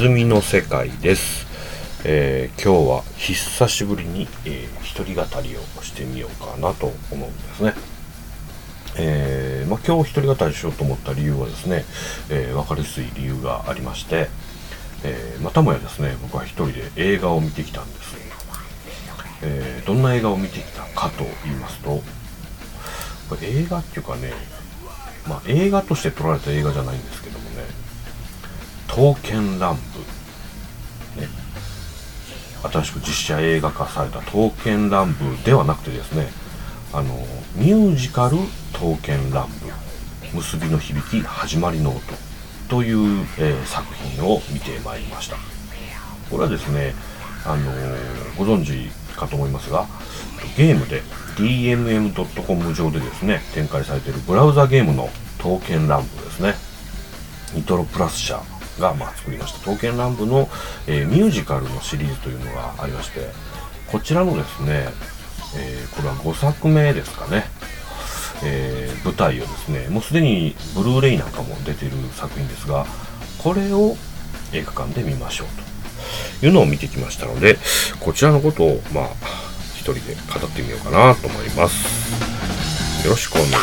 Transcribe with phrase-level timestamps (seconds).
[0.00, 1.46] 泉の世界です、
[2.06, 7.74] えー今日は久しぶりに、えー一人語りをしてみようかなと思うんですね。
[8.96, 11.84] えーまあ、今日一人語りしようと思った理由はですね、
[12.30, 14.30] え分かりやすい理由がありまして、
[15.04, 18.16] えまたもやですね僕は一人で映画を見てきたんです、
[19.42, 22.02] えどんな映画を見てきたかと言いますと
[23.28, 24.32] これ映画っていうかね、
[25.28, 27.66] まあ、映画として撮られた映画じゃないんですけどもね
[28.88, 29.80] 「刀剣乱舞」
[32.62, 36.30] 新しく実写映画化された「刀剣乱舞」ではなくてですね
[36.92, 38.36] あのミュージカル
[38.72, 39.72] 「刀剣乱舞
[40.34, 42.00] 結びの響き始まりの音」
[42.68, 45.36] という、えー作品を見てまいりました。
[46.30, 46.94] これはですね
[47.44, 47.72] あの
[48.36, 49.86] ご存知かと思いますが
[50.56, 51.02] ゲームで
[51.36, 56.54] DMM.com 上でですね展開されているブラウザゲームの「刀剣乱舞」ですね。
[57.54, 58.40] ニトロプラス社
[58.80, 60.48] がまあ作りました「刀剣乱舞の」
[60.88, 63.28] えーミュージカルのシリーズというのがありまして
[63.86, 64.88] こちらのですね、
[65.56, 67.48] えーこれは5作目ですかね、
[68.42, 72.86] えー舞台をですねもうすでにブルーレイなんかも出てる作品ですが
[73.38, 73.96] これを
[74.52, 77.58] 映画館で見ましょうというのを見てきましたので
[78.00, 79.06] こちらのことをまあ
[79.74, 80.00] 一人で
[80.32, 82.10] 語ってみようかなと思います。
[83.04, 83.56] よろしくお願いし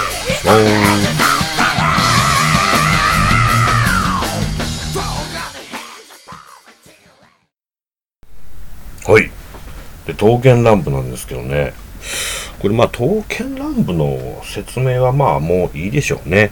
[0.46, 1.27] ます。
[10.18, 11.74] 刀剣乱舞なんですけどね。
[12.60, 16.52] これまあ、刀剣乱舞の説明はまあもういいでしょうね。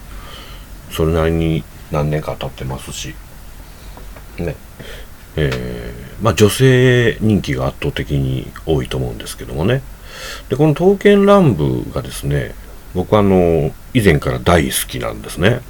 [0.92, 3.16] それなりに何年か経ってますし。
[4.38, 4.56] ね。
[5.36, 9.82] えー、まあ女性人気が圧倒的に多いと思うんですけどもね。
[10.50, 12.54] で、この刀剣乱舞がですね、
[12.94, 15.62] 僕はあの、以前から大好きなんですね。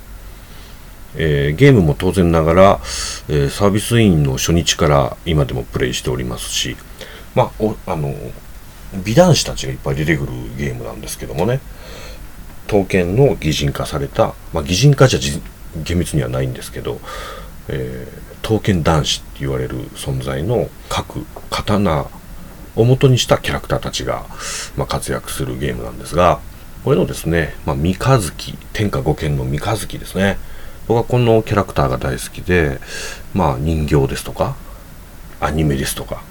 [1.17, 2.79] えーゲームも当然ながら、
[3.29, 6.75] えーサービスインの初日から今でもプレイしておりますし、
[7.35, 8.13] まあ、おあの
[9.03, 11.59] 美男子たちがいっぱい出てくるゲームなんですけどもね。
[12.67, 15.19] 刀剣の擬人化された、まあ、擬人化じゃ
[15.83, 16.99] 厳密にはないんですけど、
[17.67, 22.05] えー刀剣男子って言われる存在の各刀
[22.75, 24.27] を元にしたキャラクターたちが、
[24.77, 26.39] まあ、活躍するゲームなんですが
[26.83, 30.37] これのですね、まあ、三日月天下五剣の三日月ですね。
[30.87, 32.79] 僕はこのキャラクターが大好きで、
[33.33, 34.55] まあ人形ですとか、
[35.41, 36.21] アニメですとか、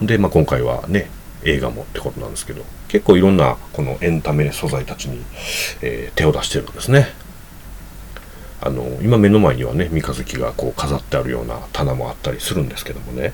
[0.00, 1.08] で、まあ今回はね、
[1.44, 5.22] 映画もってことなんですけど、結構いろんなこのエンタメ素材たちに、
[5.82, 7.08] えー手を出してるんですね。
[8.60, 13.32] あの、今目の前にはね、三日月がこう飾ってあるような棚もあったりするんですけどもね。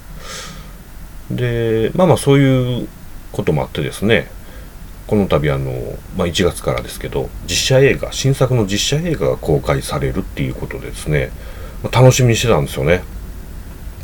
[1.30, 2.88] で、まあまあそういう
[3.32, 4.28] こともあってですね、
[5.10, 5.72] この度あの、
[6.16, 11.32] まあ、1月からですけど実写映画新作の実写映画が公開されるっていうことでですね、
[11.82, 13.02] まあ楽しみにしてたんですよね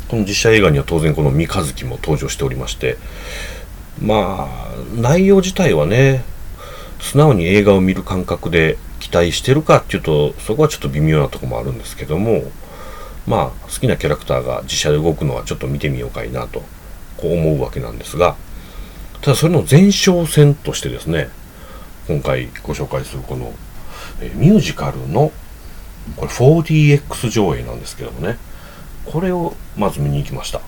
[0.07, 2.97] この実写映画には当然この三日月も登場しておりまして
[4.01, 6.23] まあ内容自体はね
[6.99, 12.43] 素直に映画を見る感覚で期待してるかっていうとそこはちょっと微妙なとこもあるんですけども
[13.27, 16.63] まあ好きなキャラクターが実写で動くのはちょっと見てみようかいなと
[17.17, 18.35] こう思うわけなんですが
[19.21, 21.29] ただそれの前哨戦としてですね
[22.07, 23.51] 今回ご紹介するこの、
[24.21, 25.33] えミュージカルの
[26.15, 28.37] これ 4DX 上映なんですけどもね
[29.11, 30.61] これをまず見に行きました、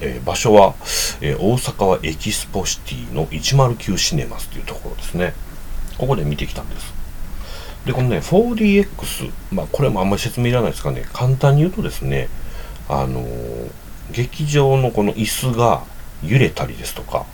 [0.00, 0.74] えー場所は、
[1.20, 5.34] えー大阪はエキスポシティの109シネマスというところですね。
[5.98, 6.94] ここで見てきたんです。
[7.84, 11.04] でこのね 4DX まあこれもあんまり説明いらないですかね。
[11.12, 12.28] 簡単に言うとですね
[12.88, 13.70] あのー
[14.12, 15.82] 劇場のこの椅子が
[16.24, 17.26] 揺れたりですとか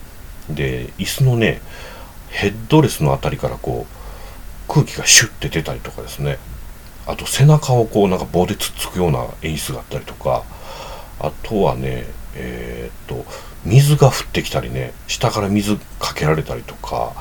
[0.48, 1.60] で椅子のね
[2.30, 6.38] ヘッドレスのあたりからこう空気がシュッて出たりとかですね。
[7.06, 10.44] あと背中をこうなんか棒でつっつくような演出があったりとか
[11.18, 13.24] あとはねえーっと
[13.64, 17.12] 水が降ってきたりね下から水かけられたりとか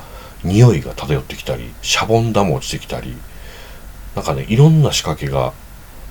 [0.44, 3.14] 匂いが漂ってきたりシャボン玉落ちてきたり
[4.16, 5.52] なんかねいろんな仕掛けが、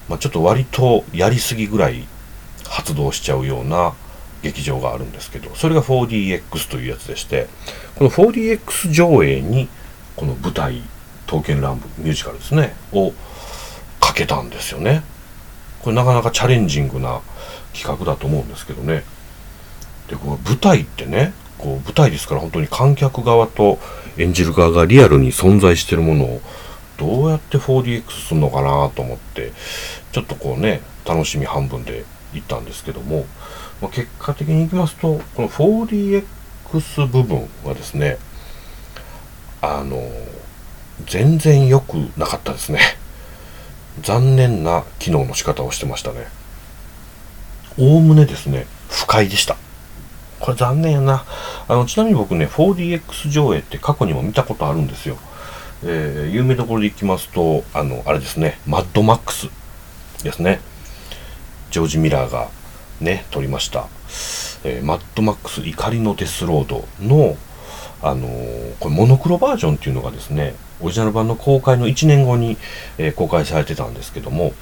[0.08, 2.08] まあ、ちょっと割とやりすぎぐらい
[2.70, 3.94] 発動しちゃうような
[4.42, 7.48] 劇場があるんですけどそれが 4DX というやつでして
[7.96, 9.68] この 4DX 上映に
[10.16, 10.82] この舞台
[11.28, 13.14] 「刀剣乱舞」ミュージカルですねを
[14.02, 15.04] かけたんですよね。
[15.82, 17.22] これなかなかチャレンジングな
[17.74, 19.04] 企画だと思うんですけどね。
[20.10, 23.80] でこの舞台ってねこう舞台ですから本当に観客側と
[24.18, 26.42] 演じる側がリアルに存在してるものを
[26.98, 29.54] どうやって 4DX するのかなと思って
[30.12, 32.04] ちょっとこうね楽しみ半分で
[32.34, 33.26] 行ったんですけども、
[33.82, 38.18] まあ、結果的にいきますとこの 4DX 部分はですね
[39.62, 40.02] あの
[41.06, 42.80] 全然良くなかったですね。
[44.02, 46.28] 残念な機能の仕方をしてましたね
[47.78, 49.56] おおむねですね、不快でした。
[50.40, 51.24] これ残念やな。
[51.68, 55.18] あの、ちなみに僕ね、4DX 上映って過去にも見たことあるんですよ。
[55.84, 59.48] えー、有名どころでいきますと、あの、あれですね、マッドマックス
[60.24, 60.60] ですね。
[61.72, 62.50] ジョージ・ミラーが
[63.00, 63.88] ね、撮りました。
[64.64, 67.38] えー、マッドマックス怒りのデスロードの、
[68.02, 72.58] あのー、これモノクロバージョンっていうのがですね、オリジナル版の公開の1年後に、
[72.98, 74.54] えー、公開されてたんですけども、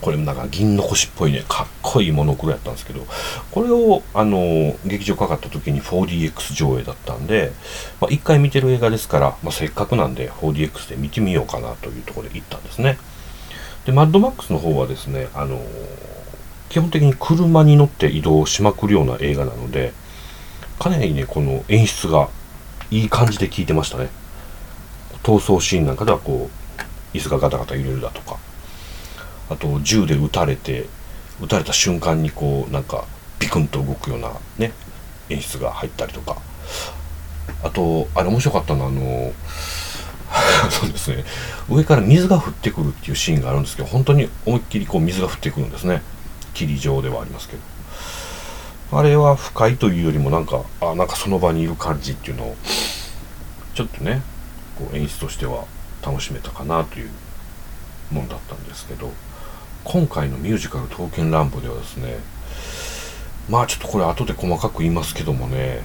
[0.00, 3.06] これもなんか銀の星っぽいね、かっこいいモノクロやったんですけど、
[3.50, 7.52] これを、あの劇場かかった時に 4DX 上映だったんで、
[8.00, 12.98] まあ、1回見てる映画ですから、まあ、せっかくなんで 4DX で見てみようかなというところで行ったんですね。
[13.84, 15.60] で、マッドマックスの方はですね、あの
[16.70, 19.92] 基本的に車に乗って移動しまくるような映画なので、
[20.78, 22.28] かなりね、この演出が
[22.90, 24.08] いい感じで効いてましたね。
[25.24, 26.48] 逃走シーンなんかではこ
[27.12, 28.38] う、椅子がガタガタ揺れるだとか、
[29.50, 30.86] あと銃で撃たれて
[31.40, 33.04] 撃たれた瞬間にこうなんか
[33.38, 34.72] ビクンと動くようなね
[35.28, 36.36] 演出が入ったりとか。
[37.62, 39.32] あとあれ面白かったのはあの
[40.70, 41.24] そうですね。
[41.68, 46.02] 上から水が降ってくるっていうシーンがあるんですけど本当に思いっきりこう水が降ってくるんですね。
[46.54, 48.98] 霧状ではありますけど。
[48.98, 52.56] あれは不快というよりもなんかあなんかその場にいる感じっていうのを
[53.74, 54.22] ちょっとね
[54.76, 55.64] こう演出としては
[56.04, 57.10] 楽しめたかなという
[58.10, 59.10] もんだったんですけど
[59.84, 62.18] 今回のミュージカル「刀剣乱舞」ではですね
[63.48, 65.82] まあちょっとこれ後で細かく言いますけどもね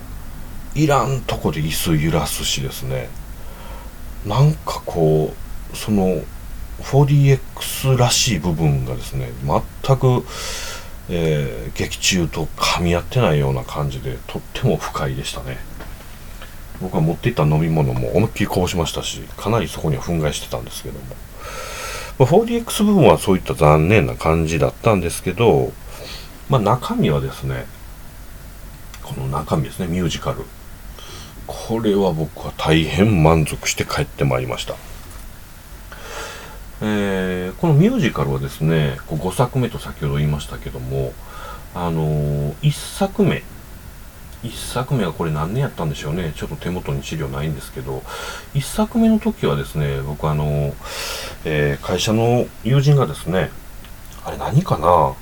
[0.75, 3.09] いらんとこで椅子揺らすしですね
[4.25, 5.33] なんかこ
[5.73, 6.21] うその
[6.81, 10.25] 4DX らしい部分がですね全く、
[11.09, 15.57] えー、劇中と噛み合ってないような感じでとっても不快でしたね。
[16.81, 21.05] 僕は持っていった飲み物も思いっきりこぼしましたしかなりそこには憤慨してたんですけども
[22.19, 25.71] まあ 4DX 部分はそういった残念な感じだったんですけど、
[26.49, 27.65] まあ、中身はですね、
[29.03, 30.43] この中身ですね、ミュージカル。
[31.47, 34.75] これは僕は大変満足して帰ってまいりました。
[36.81, 41.13] えー、このミュージカルはですね、5作目と先ほど言いましたけども、
[41.73, 43.43] あのー、1作目、
[44.43, 46.33] 1作目はこれ何年やったんでしょうね。
[46.35, 48.03] ちょっと手元に資料ないんですけど、
[48.53, 50.73] 1作目の時はですね、僕あの、
[51.43, 53.51] えー、会社の友人がですね、
[54.25, 55.13] あれ何かな？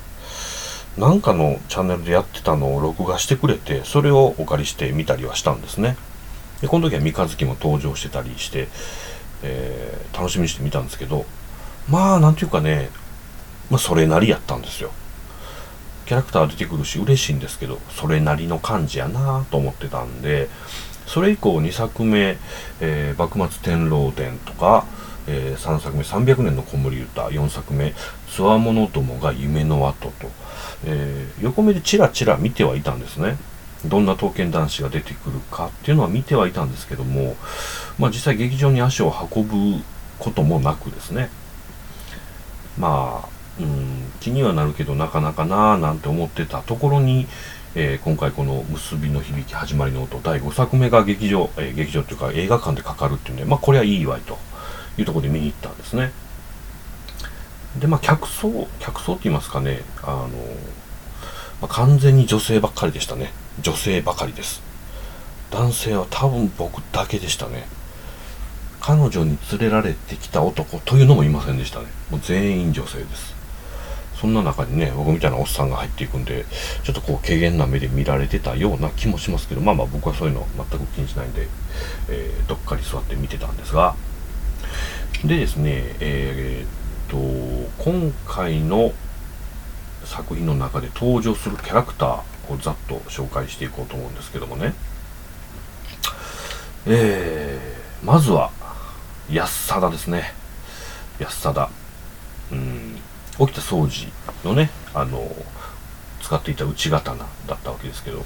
[0.98, 5.96] なんかのチャンネルでやってたのを録画してくれて、それをお借りして見たりはしたんですね。
[6.60, 8.68] で、この時は三日月も登場してたりして、
[9.42, 11.24] えー、楽しみにして見たんですけど、
[11.88, 12.90] まあ、なんていうかね、
[13.70, 14.90] まあ、それなりやったんですよ。
[16.08, 20.48] キャラクター出てくるし嬉しいんですけどそれなりの感じやなと思ってたんで
[21.06, 22.38] それ以降2作目
[22.80, 24.86] 「えー、幕末天狼伝」とか、
[25.26, 27.92] えー、3作目「300年の子守歌」4作目
[28.34, 30.30] 「つわものどもが夢の跡と」
[30.86, 33.36] えー、横目でチラチラ見てはいたんですね。
[33.84, 37.36] どんな刀剣男子が出てくるかっていうのは見てはいたんですけども、
[37.98, 39.46] まあ、実際劇場に足を運
[39.76, 39.84] ぶ
[40.18, 41.28] こともなくですね。
[42.78, 47.26] まあうん、気にはなるけどなかなかなぁなんて思ってたところに、
[47.74, 54.38] えー、今回この「結びの響き始まりの音」第5作目が劇場、えー、劇場っていうか映画館でかかるっていうんで、まあこれはいいわいと
[54.96, 56.12] いうところで見に行ったんですね。
[57.78, 60.28] で、まあ客層、客層って言いますかね、あの、
[61.60, 63.32] まあ、完全に女性ばっかりでしたね。
[63.60, 64.62] 女性ばかりです。
[65.50, 67.66] 男性は多分僕だけでしたね。
[68.80, 71.86] 彼女に連れられてきた男というのもいませんでしたね。
[72.10, 73.37] もう全員女性です。
[74.20, 76.44] そんな中にね、僕みたいなおっさんが入っていくんで、
[76.82, 81.46] ちょっとこう、軽減な目で見られてたような気もしますけど、まあまあ僕はそういうの全く気にしないんで、
[82.08, 83.94] えー、どっかに座って見てたんですが、
[85.24, 88.92] でですね、えー、っと、今回の
[90.04, 94.74] 作品の中で登場するキャラクターをざっと紹介していこうと思うんですけどもね、
[96.86, 98.50] えー、まずは、
[99.30, 100.32] 安貞ですね。
[101.20, 101.70] 安貞。
[102.50, 102.87] うん
[103.38, 104.08] 沖田総司
[104.44, 105.30] のね、あの、
[106.20, 107.16] 使っていた内刀
[107.46, 108.24] だったわけですけど、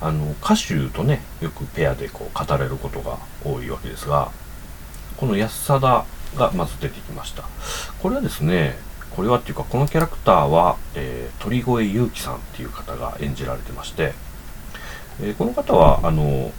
[0.00, 4.30] あの、歌手とね、よくペアでこう語れることが多いわけですが、
[5.16, 7.44] この安貞がまず出てきました。
[8.00, 8.76] これはですね、
[9.10, 14.14] これはっていうか、このキャラクターは、えー、鳥越祐樹さんっていう方が演じられてまして、
[15.20, 16.52] えー、この方は、あの、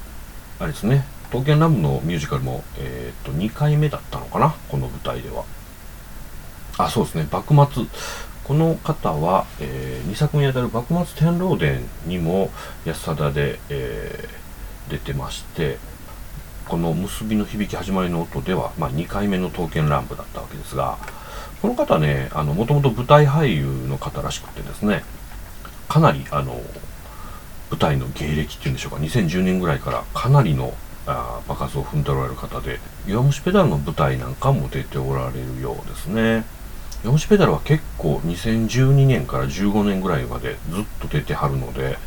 [0.59, 5.45] あれですね、刀剣乱舞のミュージカルも、えっ、と、2回目だったのかな、この舞台では。
[6.85, 7.85] あ、そうですね、幕末。
[8.45, 12.49] この方は、えー、2作目にあたる幕末天狼伝にも
[12.85, 15.77] 安貞で、えー、出てまして、
[16.67, 20.97] この結びの響き始まりの音では、まあ、2回目の刀剣乱舞だったわけですが、
[21.61, 25.03] この方ね、あの、もともと舞台俳優の方らしくてですね、
[25.89, 26.53] かなりあの
[27.71, 30.73] 舞台の芸歴っていうんでしょうか2010年ぐらいからかなりの
[31.07, 36.45] あ場数を踏んでおられる方で弱虫ペダルの舞台なんかも出ておられるようですね
[37.03, 41.97] 弱虫ペダルは結構2012年から15年ぐらいまでずっと出てはるので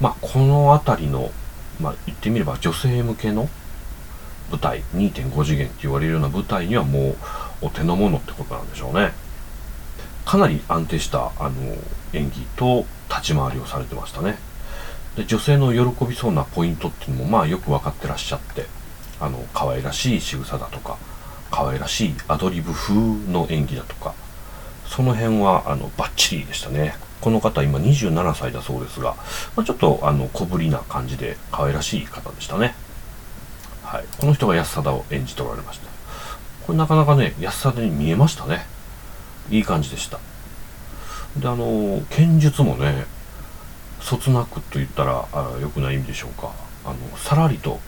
[0.00, 1.30] まあこの辺りの
[1.80, 3.48] まあ言ってみれば女性向けの
[4.50, 7.16] 舞台2.5次元って言われるような舞台にはもう
[7.62, 9.12] お手の物ってことなんでしょうね。
[10.24, 11.50] かなり安定したあの
[12.12, 14.38] 演技と立ち回りをされてましたね。
[15.16, 18.66] で女性の喜びそうなポイントっていうのもまあよく分かってらっしゃって
[19.20, 20.96] あの可愛らしい仕草だとか
[21.50, 24.14] 可愛らしいアドリブ風の演技だとか
[24.94, 26.94] その辺はあのバッチリでしたね。
[27.22, 29.14] この方今27歳だそうですが、
[29.56, 32.74] まあ、ちょっとあの小ぶりな感じで可愛らしい方でしたね。
[33.82, 35.86] はい、この人が安貞を演じておられました。
[36.66, 38.66] これなかなかね安貞に見えましたね。
[39.48, 40.18] いい感じでした。
[41.38, 43.06] であの剣術もね
[44.02, 46.52] そつなくと言ったらあよくない意味でしょうか。
[46.84, 47.80] あのさらりと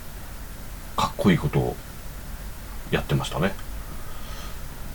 [0.96, 1.76] かっこいいことを
[2.90, 3.52] やってましたね。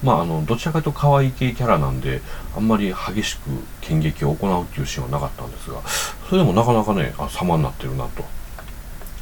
[0.03, 2.21] まああのどちらかというと可愛い系キャラなんで
[2.55, 3.49] あんまり激しく
[3.81, 5.81] 剣撃を行うっていうシーンはなかったんですが
[6.29, 8.23] それでもなかなかねあ様になってるなと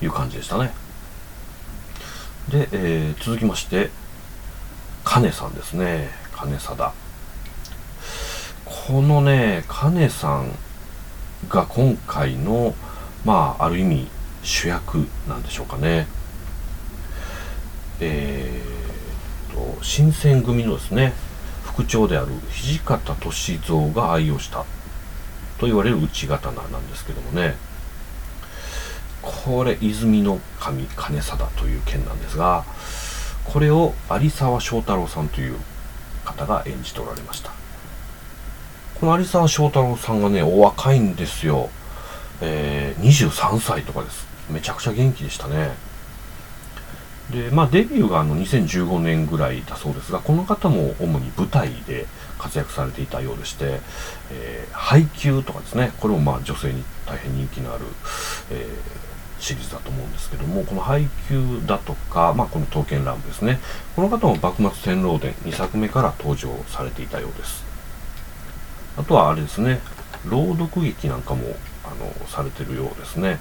[0.04, 0.72] いう感じでしたね。
[2.50, 3.90] で、えー、続きまして
[5.04, 6.10] 金さんですね。
[6.34, 6.94] 金貞
[8.66, 10.52] このね金さん
[11.50, 12.76] が今回の
[13.26, 14.08] まあある意味
[14.44, 16.08] 主役なんでしょうかね。
[18.00, 18.77] えー、
[19.58, 21.14] と新選組のですね
[21.64, 24.66] 副長である土方歳三が愛用した
[25.60, 27.56] と言われる内刀なんですけどもね
[29.22, 32.64] これ泉の神金貞という剣なんですが
[33.46, 35.58] これを有沢正太郎さんという
[36.24, 37.52] 方が演じておられました
[39.00, 41.70] この有沢正太郎さんがね、お若いんですよ。
[42.42, 44.26] えー、23歳とかです。
[44.50, 45.70] めちゃくちゃ元気でしたね。
[47.32, 52.06] で、まあデビューがあの2015年ぐらいだそうですが、この方も主に舞台で
[52.38, 53.80] 活躍されていたようでして、
[54.32, 57.86] えー、配給とかですね、これもまあ女性に大変人気のある、
[58.52, 63.60] えー、シリーズだと思うんですけども、この配給だとか、まあこの刀剣乱舞ですね、
[63.96, 67.66] この方も幕末天狼伝2作目から登場されていたようです。
[68.98, 69.80] あとはあれですね、
[70.26, 73.40] 朗読劇なんかも、あの、されてるようですね。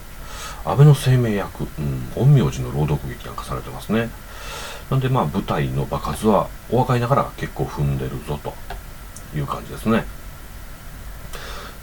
[0.65, 4.11] 安倍の生命役、うん、陰陽師の朗読劇なんかされてますね。
[4.91, 8.55] なんでまあ舞台の場数はお若いながら結構踏んでるぞと
[9.37, 10.05] いう感じですね。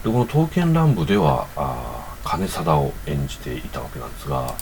[0.03, 4.53] で、この刀剣乱舞では、あ金貞を演じていたわけなんですが、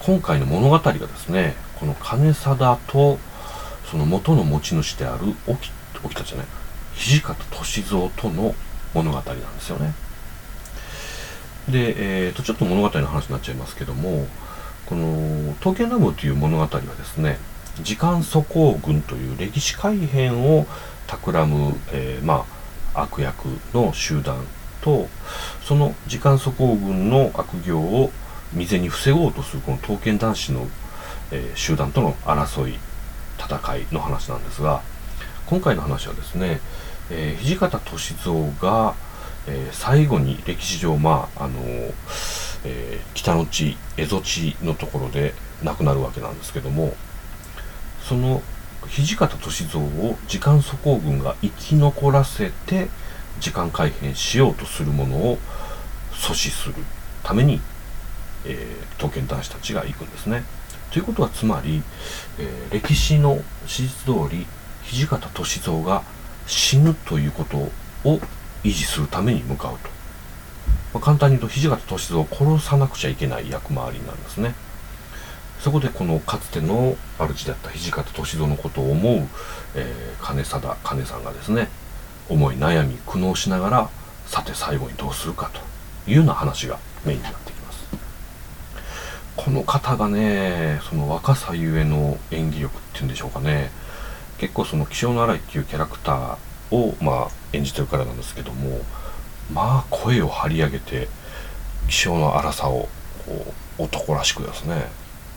[0.00, 3.18] 今回の物語がですね、この金貞と
[3.90, 5.70] その元の持ち主である沖、
[6.14, 6.46] 田じゃない、
[6.96, 8.54] 土方歳三との
[8.94, 9.94] 物語なんですよね。
[11.68, 14.26] で、えーと、ちょっと物語の話になっちゃいますけども
[14.86, 17.38] この「刀剣乱舞」という物語はですね
[17.82, 20.66] 時間祖光軍という歴史改変を
[21.06, 22.44] 企む、えー、ま
[22.94, 24.46] あ、悪役の集団
[24.80, 25.08] と
[25.62, 28.10] その時間祖光軍の悪行を
[28.52, 30.66] 未然に防ごうとするこの刀剣男子の、
[31.30, 32.78] えー、集団との争い
[33.38, 34.80] 戦いの話なんですが
[35.46, 36.60] 今回の話はですね
[37.10, 38.94] えー、土方歳三が、
[39.48, 41.54] えー、最後に歴史上、まああの
[42.64, 46.94] えー、北の地蝦夷地のところで亡くなるわけなんですけども
[48.02, 48.42] その
[48.88, 52.88] 土方歳三を時間祖光軍が生き残らせて
[53.40, 55.38] 時間改変しようとするものを
[56.12, 56.74] 阻止する
[57.22, 57.60] ために、
[58.44, 60.44] えー、刀剣男子たちが行くんですね。
[60.90, 61.82] ということはつまり、
[62.38, 64.46] えー、歴史の史実通り
[64.84, 66.02] 土方歳三が
[66.46, 67.56] 死ぬということ
[68.08, 68.20] を
[68.66, 69.88] 維持するために向かうと、
[70.94, 74.54] まあ、簡単に言うと土方歳三を殺さなくちゃいけない役回りになんですね。
[75.60, 79.28] そこでこのかつての主であった土方歳三のことを思う、
[79.74, 81.68] えー、金貞金さんがですね
[82.28, 83.90] 思い悩み苦悩しながら
[84.26, 85.60] さて最後にどうするかと
[86.10, 87.86] いうような話がメインになってきます。
[89.36, 93.70] この方がねその若さゆえの演技力っていうんでしょうかね。
[94.38, 96.36] 結構その気性の荒いっていうキャラクター
[96.70, 98.80] を、まあ、演じてるからなんですけども
[99.52, 101.08] まあ声を張り上げて
[101.88, 102.88] 気性の荒さを
[103.26, 104.88] こう男らしくですね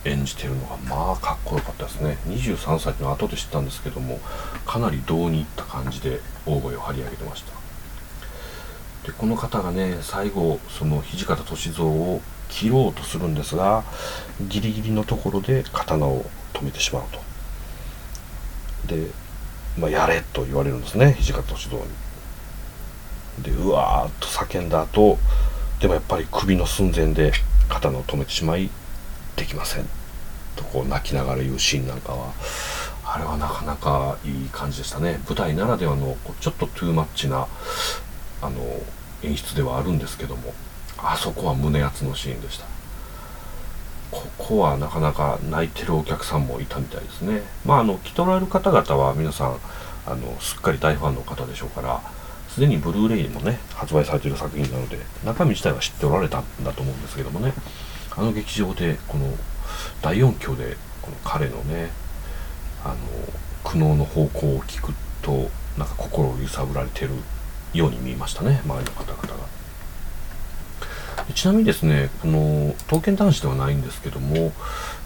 [0.05, 2.17] 演じてるのがまあかっこよかったですね。
[2.27, 4.19] 23歳の後で知ったんですけども
[4.65, 7.51] かなり胴にいった感じで大声を張り上げてました。
[9.05, 13.83] でこの方がね最後その土方歳三を切ろうとするんですが
[14.41, 17.19] ギリギリのところで刀を止めてしまうと。
[18.87, 19.11] で、
[19.79, 21.17] まあ、やれと言われるんですね。
[21.19, 21.85] 土方歳三に。
[23.43, 25.17] でうわーっと叫んだ後
[25.79, 27.31] でもやっぱり首の寸前で
[27.69, 28.69] 刀を止めてしまい
[29.37, 29.85] できません。
[30.57, 32.33] とこう泣きながら言うシーンなんかは
[33.05, 35.21] あれはなかなかいい感じでしたね。
[35.25, 37.47] 舞台ならではのちょっとトゥーマッチな
[38.41, 38.59] あの
[39.23, 40.53] 演出ではあるんですけども
[40.97, 42.65] あそこは胸熱のシーンでした。
[44.11, 47.43] ここはなかなか泣いてるお客さんもいたみたいですね。
[47.65, 49.57] まああの来とられる方々は皆さん
[50.07, 52.01] あのすっかり大ファンの方でしょうから
[52.47, 57.53] すでにブルーレイもね発売されている作品なので中身自体は知っておられたんだと思うんですけどもね。
[58.17, 59.33] あの劇場でこの
[60.01, 61.91] 大音響でこの彼のね
[62.83, 62.95] あの
[63.63, 67.11] 苦悩の方向を聞くとなんか心を揺さぶられてる
[67.73, 68.61] ように見えましたね。
[68.65, 69.58] 周りの方々が。
[71.33, 74.51] ちなみにですねこの「刀剣男子」ではないんですけども、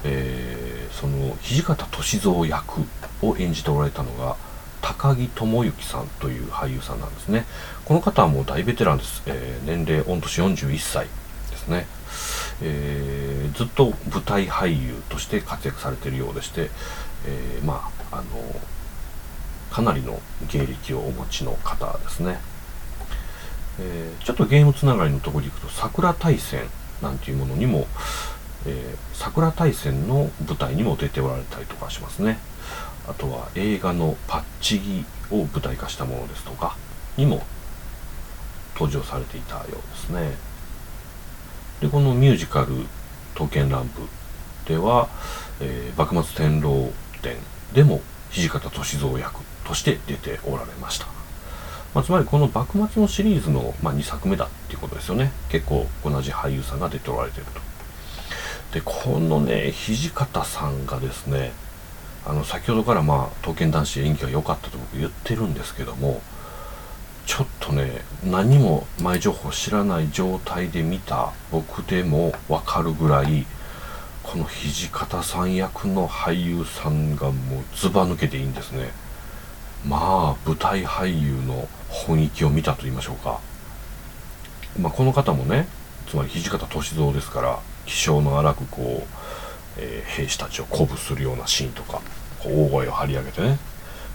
[0.03, 2.85] えー、その土方歳三役
[3.21, 4.35] を演じておられたのが
[4.81, 7.45] 高木智之さんという俳優さんなんですね。
[7.85, 11.07] この方はもう大ベテランです、えー、年齢御年41歳
[11.51, 11.87] ですね、
[12.61, 16.69] えー、ずっと舞台俳優として活躍されているようでして、
[17.25, 18.23] えー、まああの
[19.71, 22.39] かなりの芸歴をお持ちの方ですね。
[23.79, 26.61] えー、ちょっとゲームつながりのところに行くと桜大戦
[27.01, 27.87] なんていうものにも、
[28.65, 32.37] えー、桜大戦の舞台にも出ておられたりとかしますね。
[33.07, 36.77] あとは映画のパッチギを舞台化したものですとか
[37.17, 37.45] にも
[38.75, 40.31] 登場されていたようですね。
[41.81, 42.85] でこのミュージカル
[43.33, 44.07] 「刀剣乱舞」
[44.65, 45.09] では、
[45.59, 47.37] えー、幕末天狼伝
[47.73, 48.01] でも
[48.31, 51.12] 土方歳三役として出ておられました。
[51.93, 55.31] まあ、つまりこの幕末のシリーズの、まあ、2作目だっていうことですよね。
[55.49, 57.61] 結構同じ俳優さんが出ておられてると。
[58.73, 61.53] でこのね土方さんがですね
[62.25, 66.21] あの先ほどからまあ刀剣男子演技が良かったと僕言ってるんですけども
[67.27, 73.45] ちょっとね何も前情報知らない状態で見た僕でも分かるぐらい
[74.23, 78.89] この土方さん役の俳優さんがもうずば抜けていいんですね。
[79.87, 83.39] まあ舞台俳優の本域を見たと言いましょうか、
[84.79, 85.67] まあ、この方もね
[86.07, 89.07] つまり土方歳三ですから気性の荒くこう、
[89.77, 92.01] えー、兵士たちを鼓舞するようなシーンとか
[92.45, 93.57] 大声を張り上げてね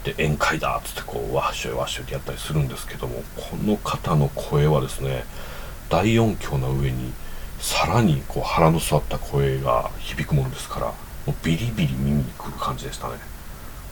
[0.04, 5.24] で宴会だっつってこうわっしょいわっしょいってやったりするんですけどもこの方の声はですね
[5.90, 7.12] 大音響の上に
[7.59, 10.94] さらにこう腹の据わった声が響くものですからも
[11.28, 13.38] うビリビリ耳にくる感じでしたね。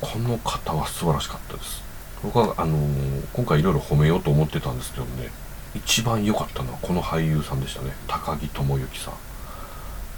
[0.00, 1.82] この方は素晴らしかったです。
[2.22, 5.30] 僕はあのー、今回いろいろ褒めようと思ってたんですけどね
[5.74, 7.92] 一番良かったのはこの俳優さんでしたね。
[8.06, 9.14] 高木智之さん。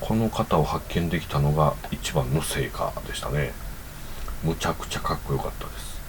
[0.01, 3.53] この方を発見できたのが一番の成果でしたね。
[4.43, 6.01] むちゃくちゃかっこよかったです、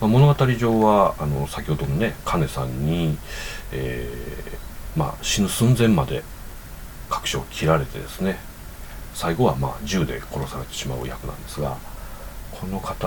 [0.00, 3.18] まあ、物語上はあの先ほどのね金さんに、
[3.72, 6.22] えー、まあ、死ぬ寸前まで
[7.10, 8.38] 確証を切られてですね
[9.14, 11.76] 最後はまあ銃で殺されてしまう役なんですが
[12.60, 13.06] この方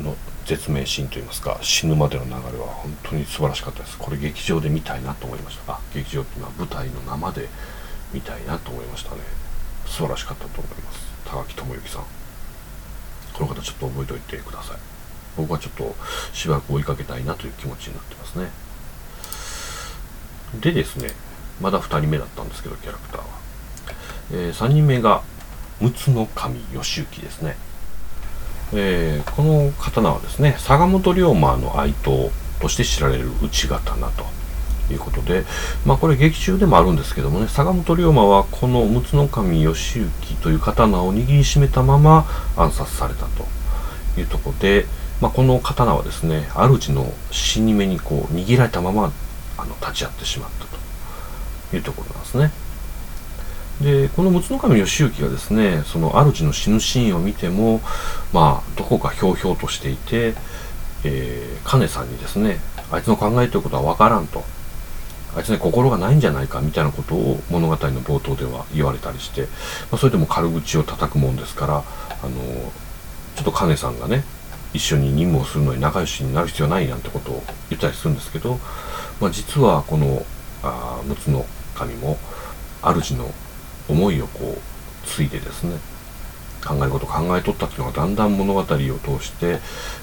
[0.00, 3.98] の絶命シーンといいますか死ぬまでの流れは本当に素晴らしかったです。
[3.98, 7.48] これ劇場で見たいなと思いましたあ劇場っていうのは舞台の生で
[8.12, 9.22] 見たいなと思いましたね。
[9.86, 10.98] 素晴らしかったと思います。
[11.24, 12.02] 高木智之さん。
[13.34, 14.78] この方ちょっと覚えておいてください。
[15.36, 15.94] 僕はちょっと
[16.32, 18.50] しばらく追いかけたいなという気持ちになってますね。
[20.60, 21.08] でですね
[21.60, 23.26] まだ2人目だったんですけどキャラクターは、
[24.32, 25.22] えー、3人目が
[25.80, 27.56] 陸奥の神義行ですね。
[28.72, 32.28] えー、この刀はですね坂本龍馬の愛刀
[32.60, 34.24] として知られる内刀と
[34.92, 35.44] いうことで、
[35.84, 40.06] まあこれ劇中でもあるんですけどもね、坂本龍馬はこの陸奥守義行
[40.42, 42.26] という刀を握りしめたまま
[42.56, 43.46] 暗殺されたと
[44.18, 44.86] いうとこで、
[45.20, 49.12] まあ、この刀はですね、主の死に目にこう握られたまま
[49.58, 50.66] あの立ち会ってしまった
[51.70, 52.50] というところなんですね。
[53.80, 57.80] でこの陸奥守義行がですねその主の死ぬシーンを見ても
[58.32, 60.34] まあどこかひょうひょうとしていて、
[61.04, 62.58] えー、金さんにですね
[62.90, 64.44] あいつの考えてることは分からんと。
[65.36, 69.48] あいつね心がないんじゃないかみたいなことを物語の冒頭では言われたりして、ま
[69.92, 71.82] あ、それでも軽口を叩くもんですからあ
[72.26, 72.40] の
[73.34, 74.24] ちょっと金さんがね
[74.72, 78.58] 一緒に任務をするのに仲良しになる必要ないなんてことを言ったりするんですけど、
[79.20, 80.24] まあ、実はこの
[80.62, 82.16] あ陸奥の神も
[82.82, 83.30] 主の
[83.88, 85.76] 思いをこうついてですね
[86.66, 88.76] 考え事考えとったっていうのがだんだん物語を通
[89.24, 89.60] して、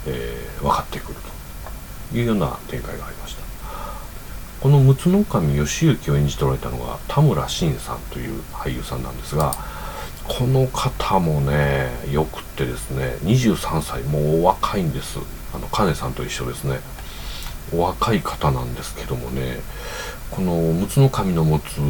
[0.08, 1.34] えー、分かってくると。
[2.14, 3.44] いうような展開がありました。
[4.62, 9.54] この陸奥守義行を演じておられたのが田村真さんという俳優さんなんですが
[10.24, 15.20] この方もねよくってですね23歳もうお若いんです。
[15.54, 16.80] あの金さんと一緒ですね。
[17.74, 19.60] お若い方なんですけどもね
[20.30, 21.82] この陸奥の神の持つこ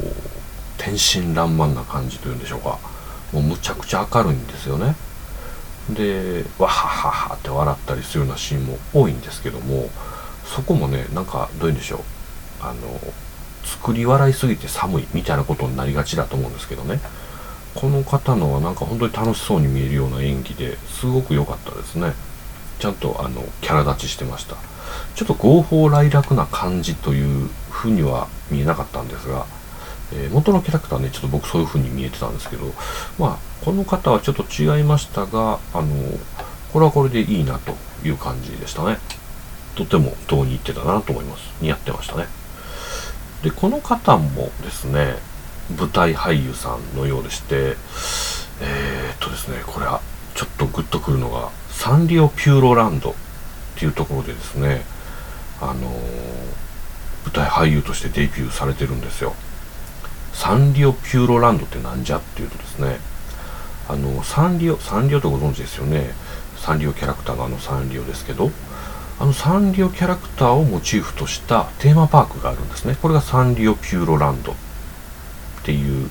[0.00, 0.43] う
[0.84, 2.78] 天真爛漫な感じというんでしょうか。
[3.32, 4.94] もうむちゃくちゃ明るいんですよね。
[5.88, 9.88] でわはははって笑ったりするようなシーンも多いんですけども
[10.44, 12.00] そこもねなんかどういうんでしょう。
[12.60, 13.00] あの
[13.64, 17.00] 作り笑いすぎて寒いみたいなことになりがちだと思うんですけどね。
[17.74, 22.12] この方のはなんか本当に楽しそうに見えるような演技ですごく良かったですね。
[22.78, 24.56] ちゃんとあのキャラ立ちしてました。
[25.14, 29.46] ちょっと合法来楽な感じというふうには見えなかったんですが、
[30.12, 32.66] えー、元のキャラクターねちょっと僕そういう風に見えてたんですけど
[33.18, 35.88] まあこの方はちょっと違いましたがあの
[36.72, 37.74] これはこれでいいなと
[38.06, 38.98] いう感じでしたね。
[39.74, 41.42] とてもどうに入ってたなと思います。
[41.60, 42.26] 似合ってましたね。
[43.42, 45.16] でこの方もですね
[45.78, 47.76] 舞台俳優さんのようでして
[48.60, 50.00] えー、っとですねこれは
[50.34, 53.14] ちょっとグッとくるのがサンリオピューロランドっ
[53.76, 54.82] ていうところでですね
[55.60, 55.76] あのー、
[57.24, 59.34] 舞台俳優としてデビューされてるんですよ。
[60.34, 62.98] サンリオピューロランドってなんじゃっていうとですね
[63.88, 66.10] あのサンリオサンリオとご存知ですよね
[66.58, 68.50] サンリオキャラクターのあのサンリオですけど
[69.18, 72.96] あのサンリオキャラクターをモチーフとしたテーマパークがあるんですね。
[73.00, 74.54] これがサンリオピューロランドっ
[75.62, 76.10] ていう、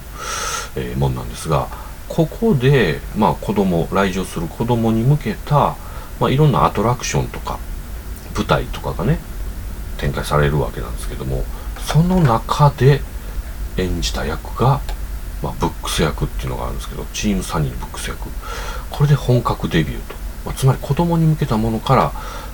[0.77, 1.67] えー、もんなんですが、
[2.07, 5.75] ここで、まあ子供、来場する子供に向けた、
[6.19, 7.59] まあいろんなアトラクションとか、
[8.37, 9.19] 舞台とかがね、
[9.97, 11.43] 展開されるわけなんですけども、
[11.79, 13.01] その中で
[13.77, 14.81] 演じた役が、
[15.41, 18.29] まあ、ブックス役っていうのがあるんですけど、チームサニーブックス役。
[18.89, 20.15] これで本格デビューと。
[20.45, 22.11] まあ、つまり子供に向けたものから、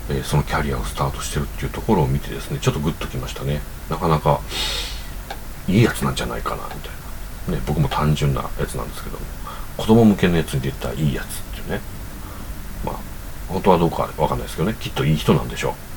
[0.10, 3.62] えー、そのキャリアをスタートしてるっていうところを見てですねちょっとグッときましたね。
[3.90, 4.42] なかなか
[5.68, 6.92] いいやつなんじゃないかなみたい
[7.48, 9.26] な、ね、僕も単純なやつなんですけども。
[9.78, 11.80] 子供向けのやつに出たいいやつっていうね。
[12.84, 12.96] まあ
[13.48, 14.76] 本当はどうかわかんないですけどね。
[14.80, 15.89] きっといい人なんでしょう。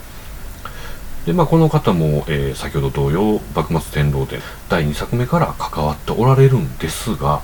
[1.26, 7.42] でまあこの方も、えー、先ほど同様幕末天皇伝第2作目から関わっておられるんですが、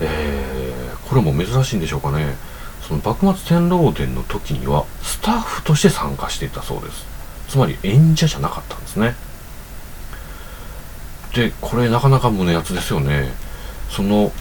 [0.00, 2.34] えー、これも珍しいんでしょうかね。
[2.80, 7.06] その幕末天皇殿の時にはスタッフとして参加していたそうです。
[7.48, 9.14] つまり演者じゃなかったんですね。
[11.34, 13.32] でこれなかなか胸熱ですよね。
[13.90, 14.32] その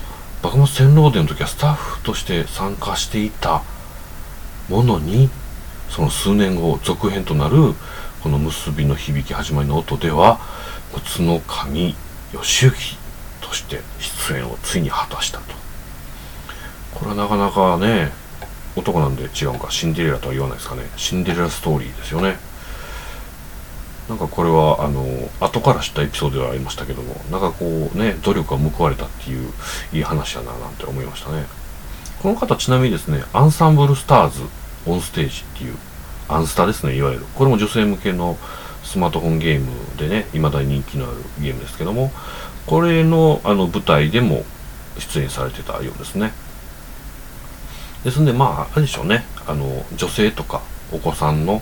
[0.41, 3.63] 幕末天皇殿の時はスタッフとして参加していた
[4.69, 5.30] ものに
[5.89, 7.76] その数年後続編となる
[8.24, 10.40] この結びの響き始まりの音では
[10.96, 11.94] 陸奥の神
[12.32, 12.72] 義行
[13.42, 13.82] として
[14.30, 15.54] 出演をついに果たしたと。
[16.96, 18.12] これはなかなかね
[18.78, 20.84] 男なんで違うんかシンデレラとは言わないですかね。
[20.96, 22.38] シンデレラストーリーですよね。
[24.08, 25.06] なんかこれはあの
[25.42, 29.52] 後から知ったエピソードではありましたけどもなんかこうね努力が報われたっていう
[29.92, 31.44] いい話やななんて思いましたね。
[32.22, 34.44] この方ちなみにですねアンサンブルスターズ
[34.86, 35.76] オンステージっていう
[36.34, 37.26] アンスタですねいわゆる。
[37.36, 38.38] これも女性向けの
[38.84, 42.12] スマートフォンゲームでね未だに人気のあるゲームですけども
[42.65, 44.43] これのあの舞台でも
[44.98, 46.34] 出演されてたようですね。
[48.04, 49.26] ですんでまああれでしょうね。
[49.48, 51.62] あの女性とかお子さんの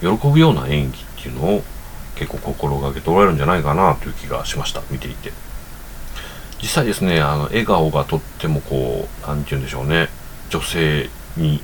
[0.00, 1.62] 喜ぶような演技っていうのを
[2.16, 4.82] 結構心がけておられるんじゃないかなという気がしました。
[4.90, 5.32] 見ていて。
[6.60, 10.08] 実際ですねあの笑顔がとってもこう何て言うんでしょうね。
[10.48, 11.60] 女性に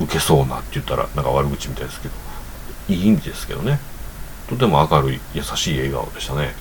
[0.00, 2.14] 受けそうなって言ったらなんか悪口みたいですけど
[2.88, 3.78] いい意味ですけどね
[4.48, 6.54] とても明るい優しい笑顔でしたね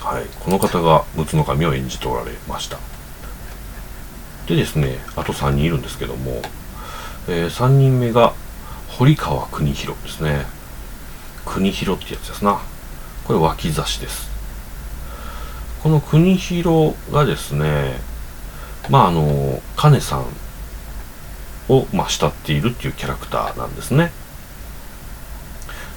[0.00, 2.78] はいこの方が陸奥の神を演じておられました
[4.46, 6.42] でですね、あと3人いるんですけども、
[7.28, 8.34] えー、3人目が
[8.88, 10.44] 堀川邦弘ですね。
[11.46, 12.60] 国広ってやつですな。
[13.24, 14.30] これ脇差しです。
[15.82, 17.94] この国広がですね、
[18.90, 20.26] まああの、金さん
[21.68, 24.12] を、まあ、慕っているっていうキャラクターなんですね。